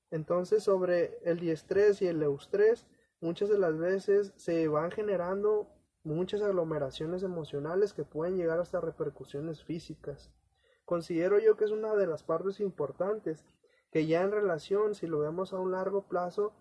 [0.10, 2.88] Entonces, sobre el diestrés y el eustrés,
[3.20, 5.70] muchas de las veces se van generando
[6.02, 10.32] muchas aglomeraciones emocionales que pueden llegar hasta repercusiones físicas.
[10.86, 13.46] Considero yo que es una de las partes importantes
[13.92, 16.56] que ya en relación, si lo vemos a un largo plazo,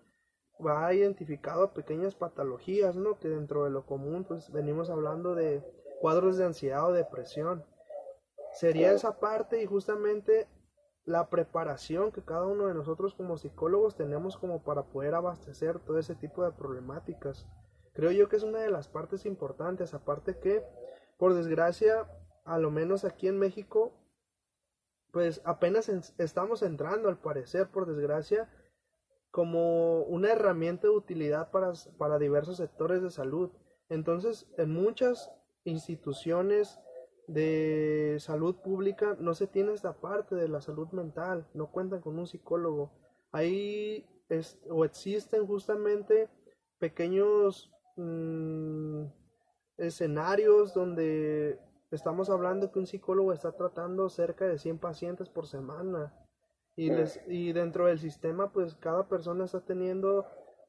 [0.65, 3.17] va identificado pequeñas patologías, ¿no?
[3.19, 5.63] Que dentro de lo común, pues venimos hablando de
[5.99, 7.63] cuadros de ansiedad o depresión.
[8.53, 10.47] Sería esa parte y justamente
[11.05, 15.97] la preparación que cada uno de nosotros como psicólogos tenemos como para poder abastecer todo
[15.97, 17.47] ese tipo de problemáticas.
[17.93, 20.63] Creo yo que es una de las partes importantes, aparte que,
[21.17, 22.07] por desgracia,
[22.45, 23.93] a lo menos aquí en México,
[25.11, 28.49] pues apenas estamos entrando, al parecer, por desgracia,
[29.31, 33.49] como una herramienta de utilidad para, para diversos sectores de salud.
[33.89, 35.31] Entonces, en muchas
[35.63, 36.79] instituciones
[37.27, 42.19] de salud pública no se tiene esta parte de la salud mental, no cuentan con
[42.19, 42.91] un psicólogo.
[43.31, 44.05] Ahí
[44.69, 46.29] o existen justamente
[46.79, 49.05] pequeños Mm,
[49.77, 51.59] escenarios donde
[51.91, 56.13] estamos hablando que un psicólogo está tratando cerca de 100 pacientes por semana
[56.87, 56.91] y,
[57.27, 60.25] y dentro del sistema pues cada persona está teniendo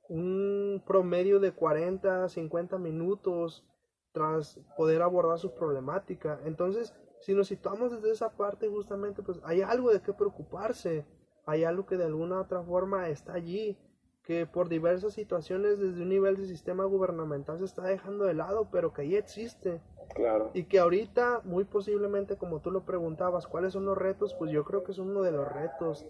[0.08, 3.64] un promedio de 40 50 minutos
[4.12, 6.40] tras poder abordar su problemática.
[6.44, 11.06] Entonces si nos situamos desde esa parte justamente pues hay algo de qué preocuparse.
[11.44, 13.76] Hay algo que de alguna otra forma está allí
[14.24, 18.68] que por diversas situaciones desde un nivel de sistema gubernamental se está dejando de lado,
[18.70, 19.80] pero que ahí existe.
[20.14, 20.50] Claro.
[20.54, 24.34] Y que ahorita, muy posiblemente, como tú lo preguntabas, ¿cuáles son los retos?
[24.34, 26.06] Pues yo creo que es uno de los retos.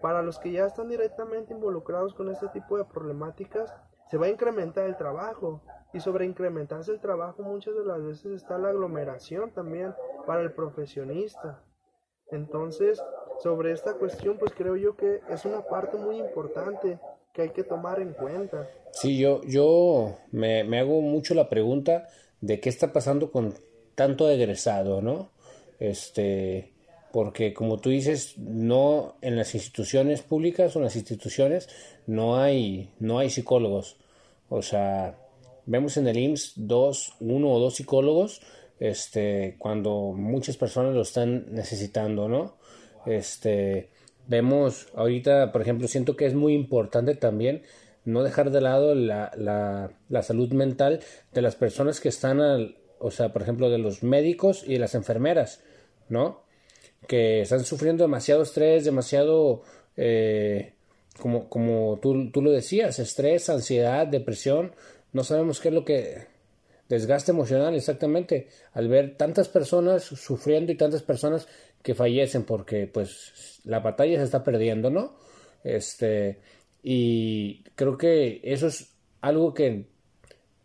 [0.00, 3.74] Para los que ya están directamente involucrados con este tipo de problemáticas,
[4.10, 5.60] se va a incrementar el trabajo.
[5.92, 9.92] Y sobre incrementarse el trabajo, muchas de las veces está la aglomeración también
[10.24, 11.64] para el profesionista.
[12.30, 13.02] Entonces,
[13.38, 17.00] sobre esta cuestión, pues creo yo que es una parte muy importante
[17.32, 18.68] que hay que tomar en cuenta.
[18.92, 22.08] Sí, yo, yo me, me hago mucho la pregunta
[22.40, 23.54] de qué está pasando con
[23.94, 25.30] tanto egresado, ¿no?
[25.78, 26.72] Este,
[27.12, 31.68] porque como tú dices, no en las instituciones públicas o en las instituciones
[32.06, 33.96] no hay, no hay psicólogos.
[34.48, 35.18] O sea,
[35.66, 38.40] vemos en el IMSS dos, uno o dos psicólogos,
[38.78, 42.56] este, cuando muchas personas lo están necesitando, ¿no?
[43.06, 43.90] Este,
[44.30, 47.62] Vemos ahorita, por ejemplo, siento que es muy importante también
[48.04, 51.00] no dejar de lado la, la, la salud mental
[51.32, 54.78] de las personas que están, al, o sea, por ejemplo, de los médicos y de
[54.78, 55.60] las enfermeras,
[56.08, 56.44] ¿no?
[57.08, 59.62] Que están sufriendo demasiado estrés, demasiado,
[59.96, 60.74] eh,
[61.18, 64.76] como, como tú, tú lo decías, estrés, ansiedad, depresión,
[65.12, 66.28] no sabemos qué es lo que
[66.88, 71.48] desgaste emocional exactamente al ver tantas personas sufriendo y tantas personas
[71.82, 75.16] que fallecen porque pues la batalla se está perdiendo, ¿no?
[75.64, 76.40] Este,
[76.82, 79.86] y creo que eso es algo que,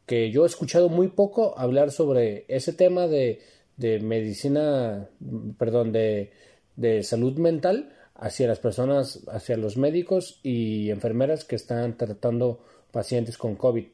[0.06, 3.42] que yo he escuchado muy poco hablar sobre ese tema de,
[3.78, 5.10] de medicina,
[5.58, 6.32] perdón, de,
[6.76, 13.38] de salud mental hacia las personas, hacia los médicos y enfermeras que están tratando pacientes
[13.38, 13.88] con COVID.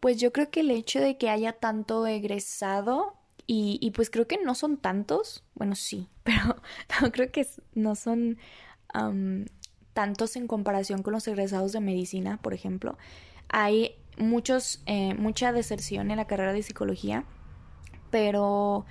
[0.00, 3.17] Pues yo creo que el hecho de que haya tanto egresado
[3.50, 6.56] y, pues creo que no son tantos, bueno sí, pero
[7.00, 8.36] no creo que no son
[9.94, 12.98] tantos en comparación con los egresados de medicina, por ejemplo.
[13.48, 17.24] Hay muchos, eh, mucha deserción en la carrera de psicología,
[18.10, 18.84] pero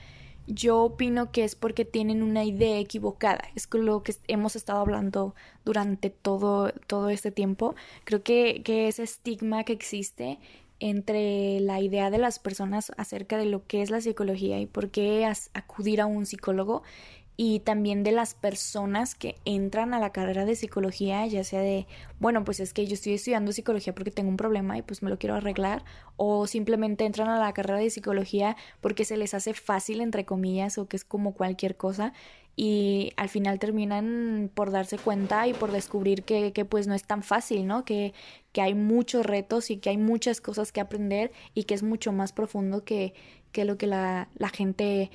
[0.48, 3.44] yo opino que es porque tienen una idea equivocada.
[3.54, 5.36] Es lo que hemos estado hablando
[5.66, 7.76] durante todo, todo este tiempo.
[8.06, 10.40] Creo que, que ese estigma que existe
[10.80, 14.90] entre la idea de las personas acerca de lo que es la psicología y por
[14.90, 16.84] qué acudir a un psicólogo
[17.40, 21.86] y también de las personas que entran a la carrera de psicología, ya sea de,
[22.20, 25.12] bueno, pues es que yo estoy estudiando psicología porque tengo un problema y pues me
[25.12, 29.54] lo quiero arreglar, o simplemente entran a la carrera de psicología porque se les hace
[29.54, 32.12] fácil, entre comillas, o que es como cualquier cosa,
[32.60, 37.22] y al final terminan por darse cuenta y por descubrir que, pues no es tan
[37.22, 37.86] fácil, ¿no?
[37.86, 38.16] Que,
[38.52, 42.12] que hay muchos retos y que hay muchas cosas que aprender y que es mucho
[42.12, 43.14] más profundo que,
[43.52, 45.12] que lo que la, la gente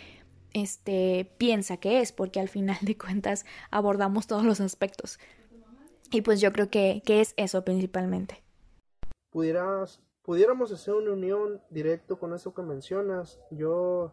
[0.53, 5.19] este, piensa que es, porque al final de cuentas abordamos todos los aspectos.
[6.13, 8.41] Y pues yo creo que, que es eso principalmente.
[9.31, 13.41] Pudieras, pudiéramos hacer una unión directo con eso que mencionas.
[13.51, 14.13] Yo,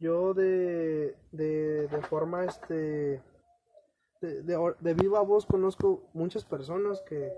[0.00, 3.22] yo de, de, de forma este,
[4.20, 7.32] de, de, de, viva voz conozco muchas personas que,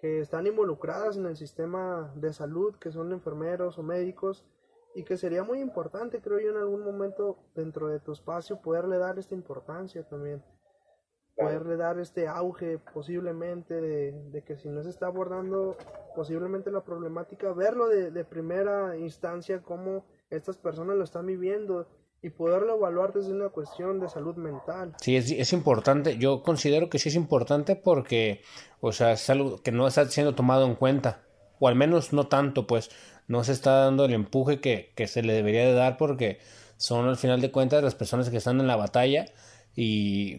[0.00, 4.44] que están involucradas en el sistema de salud, que son enfermeros o médicos,
[4.94, 8.98] y que sería muy importante, creo yo, en algún momento dentro de tu espacio poderle
[8.98, 10.42] dar esta importancia también,
[11.36, 15.76] poderle dar este auge posiblemente de, que si no se está abordando
[16.14, 20.04] posiblemente la problemática, verlo de, de primera instancia, cómo
[20.36, 21.86] estas personas lo están viviendo
[22.22, 24.94] y poderlo evaluar desde una cuestión de salud mental.
[25.00, 26.18] Sí, es, es, importante.
[26.18, 28.42] Yo considero que sí es importante porque,
[28.80, 31.22] o sea, es algo que no está siendo tomado en cuenta,
[31.58, 32.90] o al menos no tanto, pues
[33.26, 36.38] no se está dando el empuje que, que se le debería de dar porque
[36.76, 39.26] son al final de cuentas las personas que están en la batalla
[39.74, 40.38] y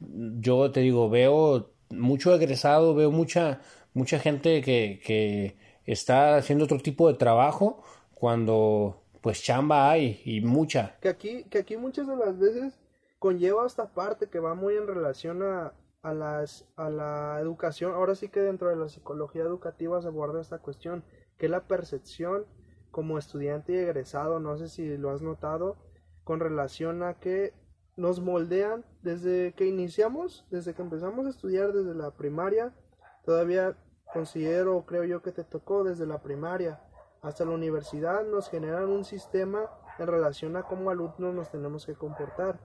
[0.00, 3.60] yo te digo, veo mucho egresado, veo mucha,
[3.94, 7.82] mucha gente que, que está haciendo otro tipo de trabajo
[8.14, 10.96] cuando pues chamba hay y mucha.
[11.00, 12.78] Que aquí, que aquí muchas de las veces
[13.18, 15.72] conlleva esta parte que va muy en relación a,
[16.02, 17.92] a, las, a la educación.
[17.92, 21.02] Ahora sí que dentro de la psicología educativa se aborda esta cuestión
[21.38, 22.46] que la percepción
[22.92, 25.76] como estudiante y egresado, no sé si lo has notado,
[26.22, 27.52] con relación a que
[27.96, 32.76] nos moldean desde que iniciamos, desde que empezamos a estudiar desde la primaria,
[33.24, 33.76] todavía
[34.12, 36.80] considero, creo yo que te tocó desde la primaria
[37.26, 39.68] hasta la universidad, nos generan un sistema
[39.98, 42.60] en relación a cómo alumnos nos tenemos que comportar,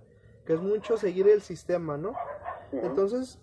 [0.46, 2.14] que es mucho seguir el sistema, ¿no?
[2.72, 3.40] Entonces,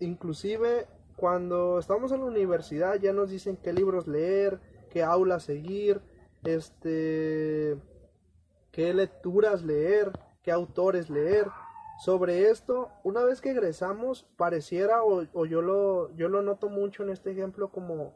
[0.00, 0.86] inclusive
[1.16, 6.02] cuando estamos en la universidad ya nos dicen qué libros leer, qué aulas seguir,
[6.44, 7.78] este,
[8.70, 11.46] qué lecturas leer, qué autores leer.
[12.04, 17.02] Sobre esto, una vez que egresamos, pareciera, o, o, yo, lo, yo lo noto mucho
[17.02, 18.14] en este ejemplo, como,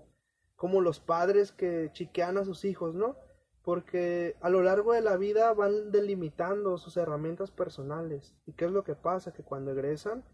[0.65, 3.17] como los padres que chiquean a sus hijos, ¿no?
[3.63, 8.35] Porque a lo largo de la vida van delimitando sus herramientas personales.
[8.47, 9.35] ¿Y qué es lo que pasa?
[9.35, 10.25] Que cuando egresan,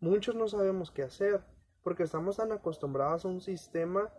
[0.00, 1.42] muchos no sabemos qué hacer
[1.82, 4.10] porque estamos tan acostumbrados a un sistema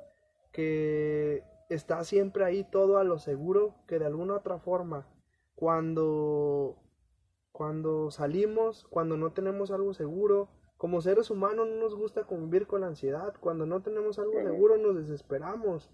[0.51, 5.07] que está siempre ahí todo a lo seguro que de alguna otra forma
[5.55, 6.75] cuando
[7.51, 10.47] cuando salimos, cuando no tenemos algo seguro,
[10.77, 14.77] como seres humanos no nos gusta convivir con la ansiedad, cuando no tenemos algo seguro
[14.77, 15.89] nos desesperamos.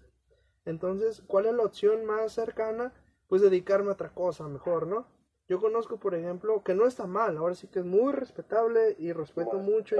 [0.64, 2.92] Entonces, ¿cuál es la opción más cercana?
[3.28, 5.06] Pues dedicarme a otra cosa mejor, ¿no?
[5.48, 9.12] Yo conozco, por ejemplo, que no está mal, ahora sí que es muy respetable y
[9.12, 9.96] respeto mucho.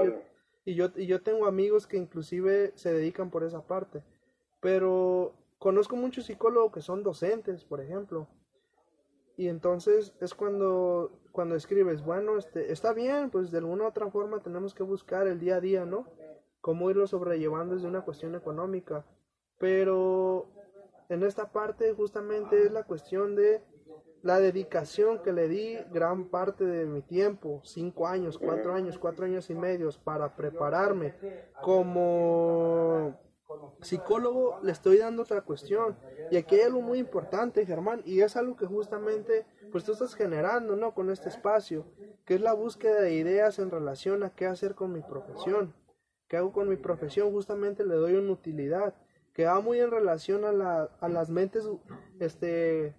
[0.65, 4.03] Y yo, y yo tengo amigos que inclusive se dedican por esa parte.
[4.61, 8.27] Pero conozco muchos psicólogos que son docentes, por ejemplo.
[9.35, 14.09] Y entonces es cuando, cuando escribes, bueno, este, está bien, pues de alguna u otra
[14.11, 16.07] forma tenemos que buscar el día a día, ¿no?
[16.61, 19.05] Cómo irlo sobrellevando desde una cuestión económica.
[19.57, 20.47] Pero
[21.09, 23.61] en esta parte justamente es la cuestión de
[24.21, 29.25] la dedicación que le di gran parte de mi tiempo, cinco años, cuatro años, cuatro
[29.25, 31.15] años y medio, para prepararme
[31.61, 33.19] como
[33.81, 35.97] psicólogo, le estoy dando otra cuestión.
[36.31, 40.15] Y aquí hay algo muy importante, Germán, y es algo que justamente pues tú estás
[40.15, 40.93] generando, ¿no?
[40.93, 41.85] Con este espacio,
[42.25, 45.73] que es la búsqueda de ideas en relación a qué hacer con mi profesión.
[46.27, 47.31] ¿Qué hago con mi profesión?
[47.31, 48.95] Justamente le doy una utilidad
[49.33, 51.67] que va muy en relación a, la, a las mentes
[52.19, 52.95] este,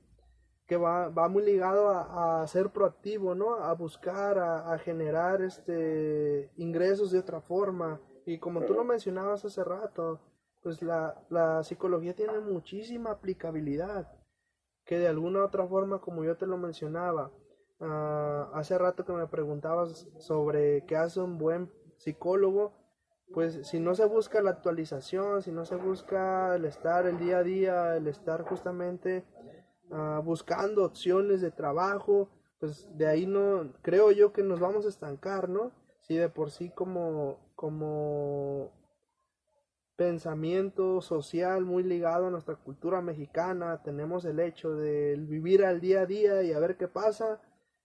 [0.67, 3.55] que va, va muy ligado a, ser proactivo, ¿no?
[3.57, 8.01] A buscar, a, generar este ingresos de otra forma.
[8.27, 10.21] Y como tú lo mencionabas hace rato,
[10.65, 14.11] pues la, la psicología tiene muchísima aplicabilidad,
[14.87, 17.31] que de alguna u otra forma, como yo te lo mencionaba,
[17.81, 22.73] uh, hace rato que me preguntabas sobre qué hace un buen psicólogo,
[23.35, 27.39] pues si no se busca la actualización, si no se busca el estar el día
[27.39, 29.25] a día, el estar justamente
[29.91, 34.89] uh, buscando opciones de trabajo, pues de ahí no creo yo que nos vamos a
[34.89, 35.73] estancar, ¿no?
[36.01, 38.73] Si de por sí como como
[39.97, 46.01] pensamiento social muy ligado a nuestra cultura mexicana, tenemos el hecho de vivir al día
[46.01, 47.41] a día y a ver qué pasa,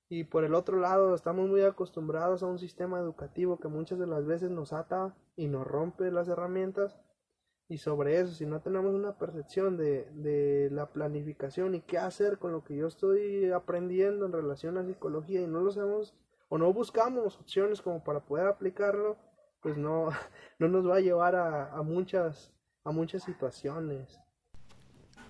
[0.10, 4.08] y por el otro lado estamos muy acostumbrados a un sistema educativo que muchas de
[4.08, 7.00] las veces nos ata y nos rompe las herramientas,
[7.68, 12.40] y sobre eso, si no tenemos una percepción de, de la planificación y qué hacer
[12.40, 16.16] con lo que yo estoy aprendiendo en relación a psicología y no lo sabemos
[16.48, 19.18] o no buscamos opciones como para poder aplicarlo,
[19.62, 20.10] pues no,
[20.60, 22.52] no nos va a llevar a, a, muchas,
[22.84, 24.20] a muchas situaciones.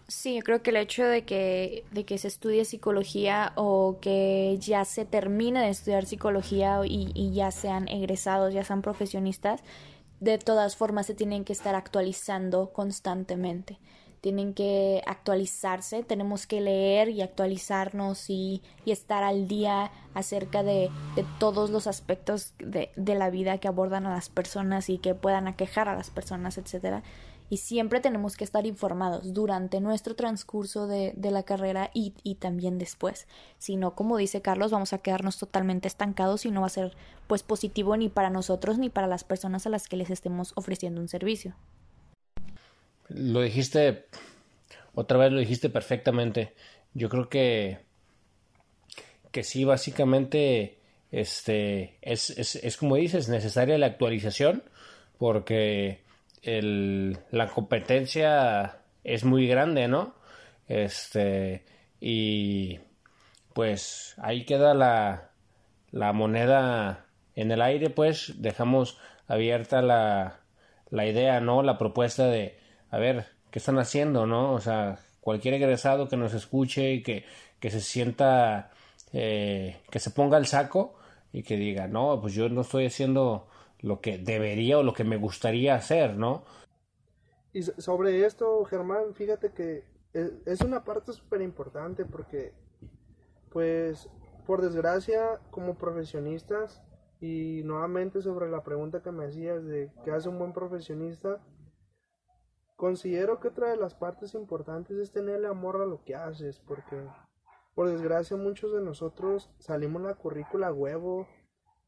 [0.08, 4.58] Sí, yo creo que el hecho de que, de que se estudie psicología o que
[4.60, 9.62] ya se termine de estudiar psicología y, y ya sean egresados, ya sean profesionistas,
[10.20, 13.80] de todas formas se tienen que estar actualizando constantemente
[14.22, 20.90] tienen que actualizarse, tenemos que leer y actualizarnos y, estar al día acerca de,
[21.38, 25.88] todos los aspectos de, la vida que abordan a las personas y que puedan aquejar
[25.88, 27.04] a las personas, etcétera.
[27.52, 32.36] Y siempre tenemos que estar informados durante nuestro transcurso de, de la carrera y, y
[32.36, 33.28] también después.
[33.60, 36.96] Si no, como dice Carlos, vamos a quedarnos totalmente estancados y no va a ser
[37.28, 41.00] pues positivo ni para nosotros ni para las personas a las que les estemos ofreciendo
[41.00, 41.56] un servicio
[43.10, 44.06] lo dijiste,
[44.94, 46.54] otra vez lo dijiste perfectamente.
[46.94, 47.80] Yo creo que,
[49.32, 50.80] que sí, básicamente,
[51.12, 54.64] este, es, es, como dices, necesaria la actualización
[55.18, 56.04] porque
[56.44, 60.16] el, la competencia es muy grande, ¿no?
[60.68, 61.66] Este,
[62.00, 62.80] y
[63.54, 65.32] pues ahí queda la,
[65.92, 67.06] la moneda
[67.36, 68.98] en el aire, pues dejamos
[69.28, 70.40] abierta la,
[70.90, 71.64] la idea, ¿no?
[71.64, 72.58] La propuesta de
[72.92, 74.54] a ver, ¿qué están haciendo, no?
[74.54, 77.26] O sea, cualquier egresado que nos escuche y que,
[77.60, 78.72] que se sienta,
[79.14, 80.96] eh, que se ponga el saco
[81.32, 83.48] y que diga, no, pues yo no estoy haciendo
[83.80, 86.44] lo que debería o lo que me gustaría hacer, ¿no?
[87.54, 89.84] Y sobre esto, Germán, fíjate que
[90.14, 92.54] es una parte súper importante porque,
[93.52, 94.10] pues,
[94.46, 96.82] por desgracia, como profesionistas,
[97.22, 101.40] y nuevamente sobre la pregunta que me hacías de qué hace un buen profesionista,
[102.80, 106.96] Considero que otra de las partes importantes es tenerle amor a lo que haces, porque
[107.76, 111.28] por desgracia muchos de nosotros salimos la currícula huevo,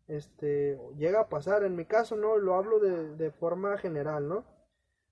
[0.10, 4.44] este, llega a pasar, en mi caso no, lo hablo de, de forma general, ¿no?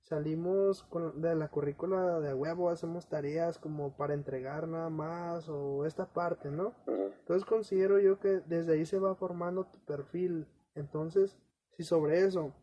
[0.02, 5.86] Salimos con, de la currícula de huevo, hacemos tareas como para entregar nada más o
[5.86, 6.74] esta parte, ¿no?
[6.88, 10.46] Entonces considero yo que desde ahí se va formando tu perfil.
[10.76, 11.38] Entonces,
[11.72, 12.54] si sobre eso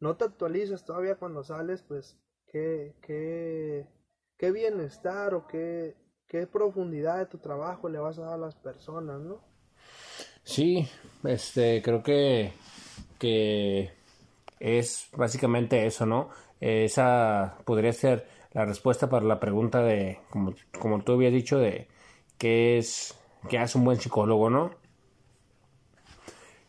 [0.00, 3.86] no te actualizas todavía cuando sales, pues qué, qué,
[4.36, 5.94] qué bienestar o qué,
[6.26, 9.40] qué profundidad de tu trabajo le vas a dar a las personas, ¿no?
[10.42, 10.88] Sí,
[11.24, 12.52] este, creo que,
[13.18, 13.92] que
[14.58, 16.30] es básicamente eso, ¿no?
[16.60, 21.88] Esa podría ser la respuesta para la pregunta de, como, como tú habías dicho, de
[22.38, 23.14] qué es,
[23.48, 24.70] qué hace un buen psicólogo, ¿no?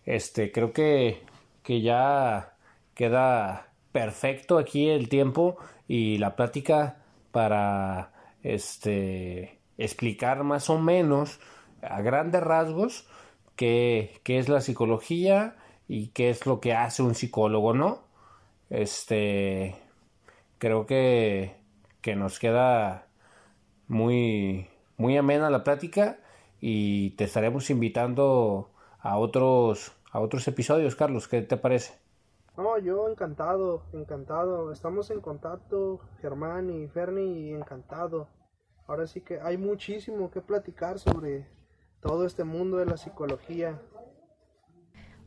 [0.05, 1.23] Este, creo que,
[1.63, 2.57] que ya
[2.93, 6.97] queda perfecto aquí el tiempo y la plática
[7.31, 8.11] para
[8.43, 11.39] este explicar más o menos
[11.81, 13.07] a grandes rasgos
[13.55, 15.55] qué, es la psicología
[15.87, 18.03] y qué es lo que hace un psicólogo, ¿no?
[18.69, 19.75] Este
[20.57, 21.55] creo que,
[22.01, 23.07] que nos queda
[23.87, 24.67] muy
[24.97, 26.19] muy amena la plática
[26.61, 32.00] y te estaremos invitando a otros a otros episodios, Carlos, ¿qué te parece?
[32.57, 34.71] No, yo encantado, encantado.
[34.71, 38.27] Estamos en contacto, Germán y Ferni, encantado.
[38.87, 41.47] Ahora sí que hay muchísimo que platicar sobre
[42.01, 43.79] todo este mundo de la psicología.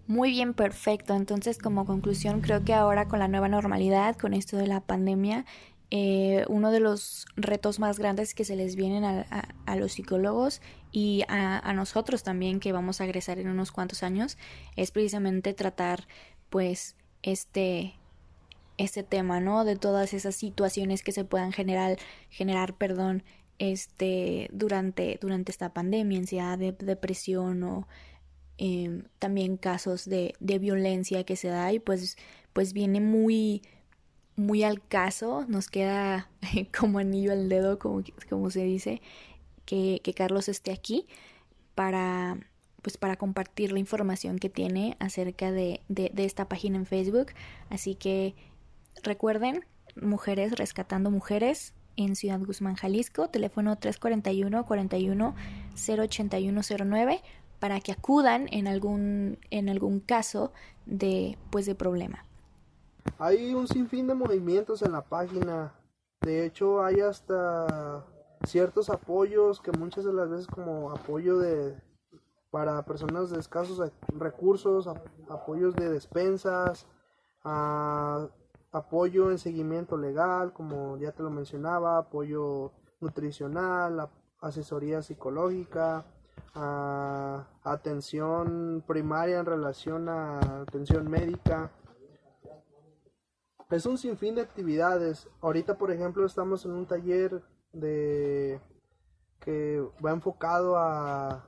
[0.07, 1.15] Muy bien, perfecto.
[1.15, 5.47] Entonces, como conclusión, creo que ahora con la nueva normalidad, con esto de la pandemia,
[5.91, 9.93] eh, uno de los retos más grandes que se les vienen a, a, a los
[9.93, 10.61] psicólogos
[10.93, 14.37] y a, a, nosotros también, que vamos a egresar en unos cuantos años,
[14.77, 16.07] es precisamente tratar,
[16.51, 17.95] pues, este
[18.77, 19.65] este tema, ¿no?
[19.65, 21.99] De todas esas situaciones que se puedan generar,
[22.31, 23.23] generar, perdón,
[23.59, 27.89] este, durante, durante esta pandemia, ansiedad, de, depresión o
[28.59, 32.17] eh, también casos de, de violencia que se da y pues,
[32.53, 33.63] pues viene muy,
[34.37, 36.31] muy al caso, nos queda
[36.79, 39.01] como anillo al dedo, como, como se dice,
[39.67, 41.07] que, que Carlos esté aquí
[41.75, 42.39] para
[42.85, 47.29] pues para compartir la información que tiene acerca de, de, esta página en Facebook.
[47.71, 48.35] Así que
[49.03, 49.65] recuerden,
[49.97, 55.35] Mujeres Rescatando Mujeres en Ciudad Guzmán, Jalisco, teléfono 341 41
[55.75, 57.23] 08109
[57.59, 60.53] para que acudan en algún en algún caso
[60.85, 62.27] de pues de problema.
[63.19, 65.73] Hay un sinfín de movimientos en la página.
[66.21, 68.05] De hecho, hay hasta
[68.45, 71.75] ciertos apoyos que muchas de las veces como apoyo de
[72.55, 74.87] para personas de escasos recursos,
[75.29, 76.87] apoyos de despensas,
[78.71, 84.09] apoyo en seguimiento legal, como ya te lo mencionaba, apoyo nutricional,
[84.41, 86.05] asesoría psicológica,
[87.65, 91.73] atención primaria en relación a atención médica.
[93.69, 95.29] Es un sinfín de actividades.
[95.41, 97.43] Ahorita, por ejemplo, estamos en un taller
[97.73, 98.61] de
[99.41, 101.45] que va enfocado a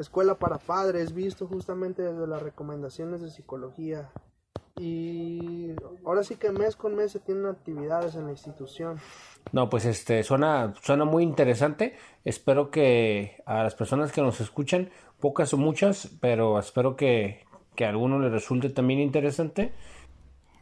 [0.00, 4.10] escuela para padres, visto justamente desde las recomendaciones de psicología.
[4.76, 5.72] Y
[6.06, 8.98] ahora sí que mes con mes se tienen actividades en la institución.
[9.52, 11.96] No, pues este suena, suena muy interesante.
[12.24, 14.90] Espero que a las personas que nos escuchan,
[15.20, 17.44] pocas o muchas, pero espero que,
[17.74, 19.72] que a alguno les resulte también interesante.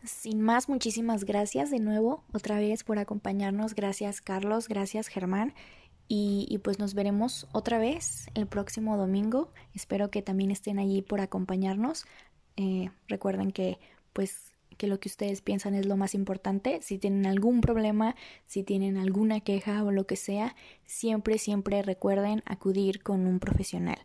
[0.05, 3.74] Sin más, muchísimas gracias de nuevo, otra vez por acompañarnos.
[3.74, 5.55] Gracias Carlos, gracias Germán.
[6.11, 9.53] Y, pues nos veremos otra vez el próximo domingo.
[9.75, 12.07] Espero que también estén allí por acompañarnos.
[12.57, 13.79] Eh, recuerden que
[14.15, 16.81] pues que lo que ustedes piensan es lo más importante.
[16.81, 20.57] Si tienen algún problema, si tienen alguna queja o lo que sea,
[20.87, 23.99] siempre, siempre recuerden acudir con un profesional.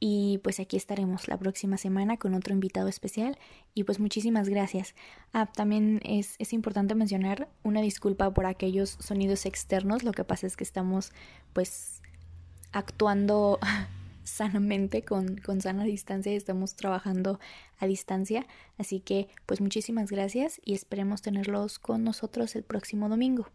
[0.00, 3.36] Y pues aquí estaremos la próxima semana con otro invitado especial.
[3.74, 4.94] Y pues muchísimas gracias.
[5.32, 10.04] Ah, también es, es, importante mencionar una disculpa por aquellos sonidos externos.
[10.04, 11.12] Lo que pasa es que estamos
[11.52, 12.02] pues
[12.72, 13.58] actuando
[14.24, 17.40] sanamente con, con sana distancia y estamos trabajando
[17.78, 18.46] a distancia.
[18.76, 23.48] Así que pues muchísimas gracias y esperemos tenerlos con nosotros el próximo domingo.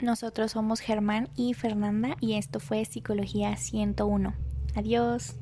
[0.00, 4.34] Nosotros somos Germán y Fernanda y esto fue Psicología 101.
[4.74, 5.36] Adiós.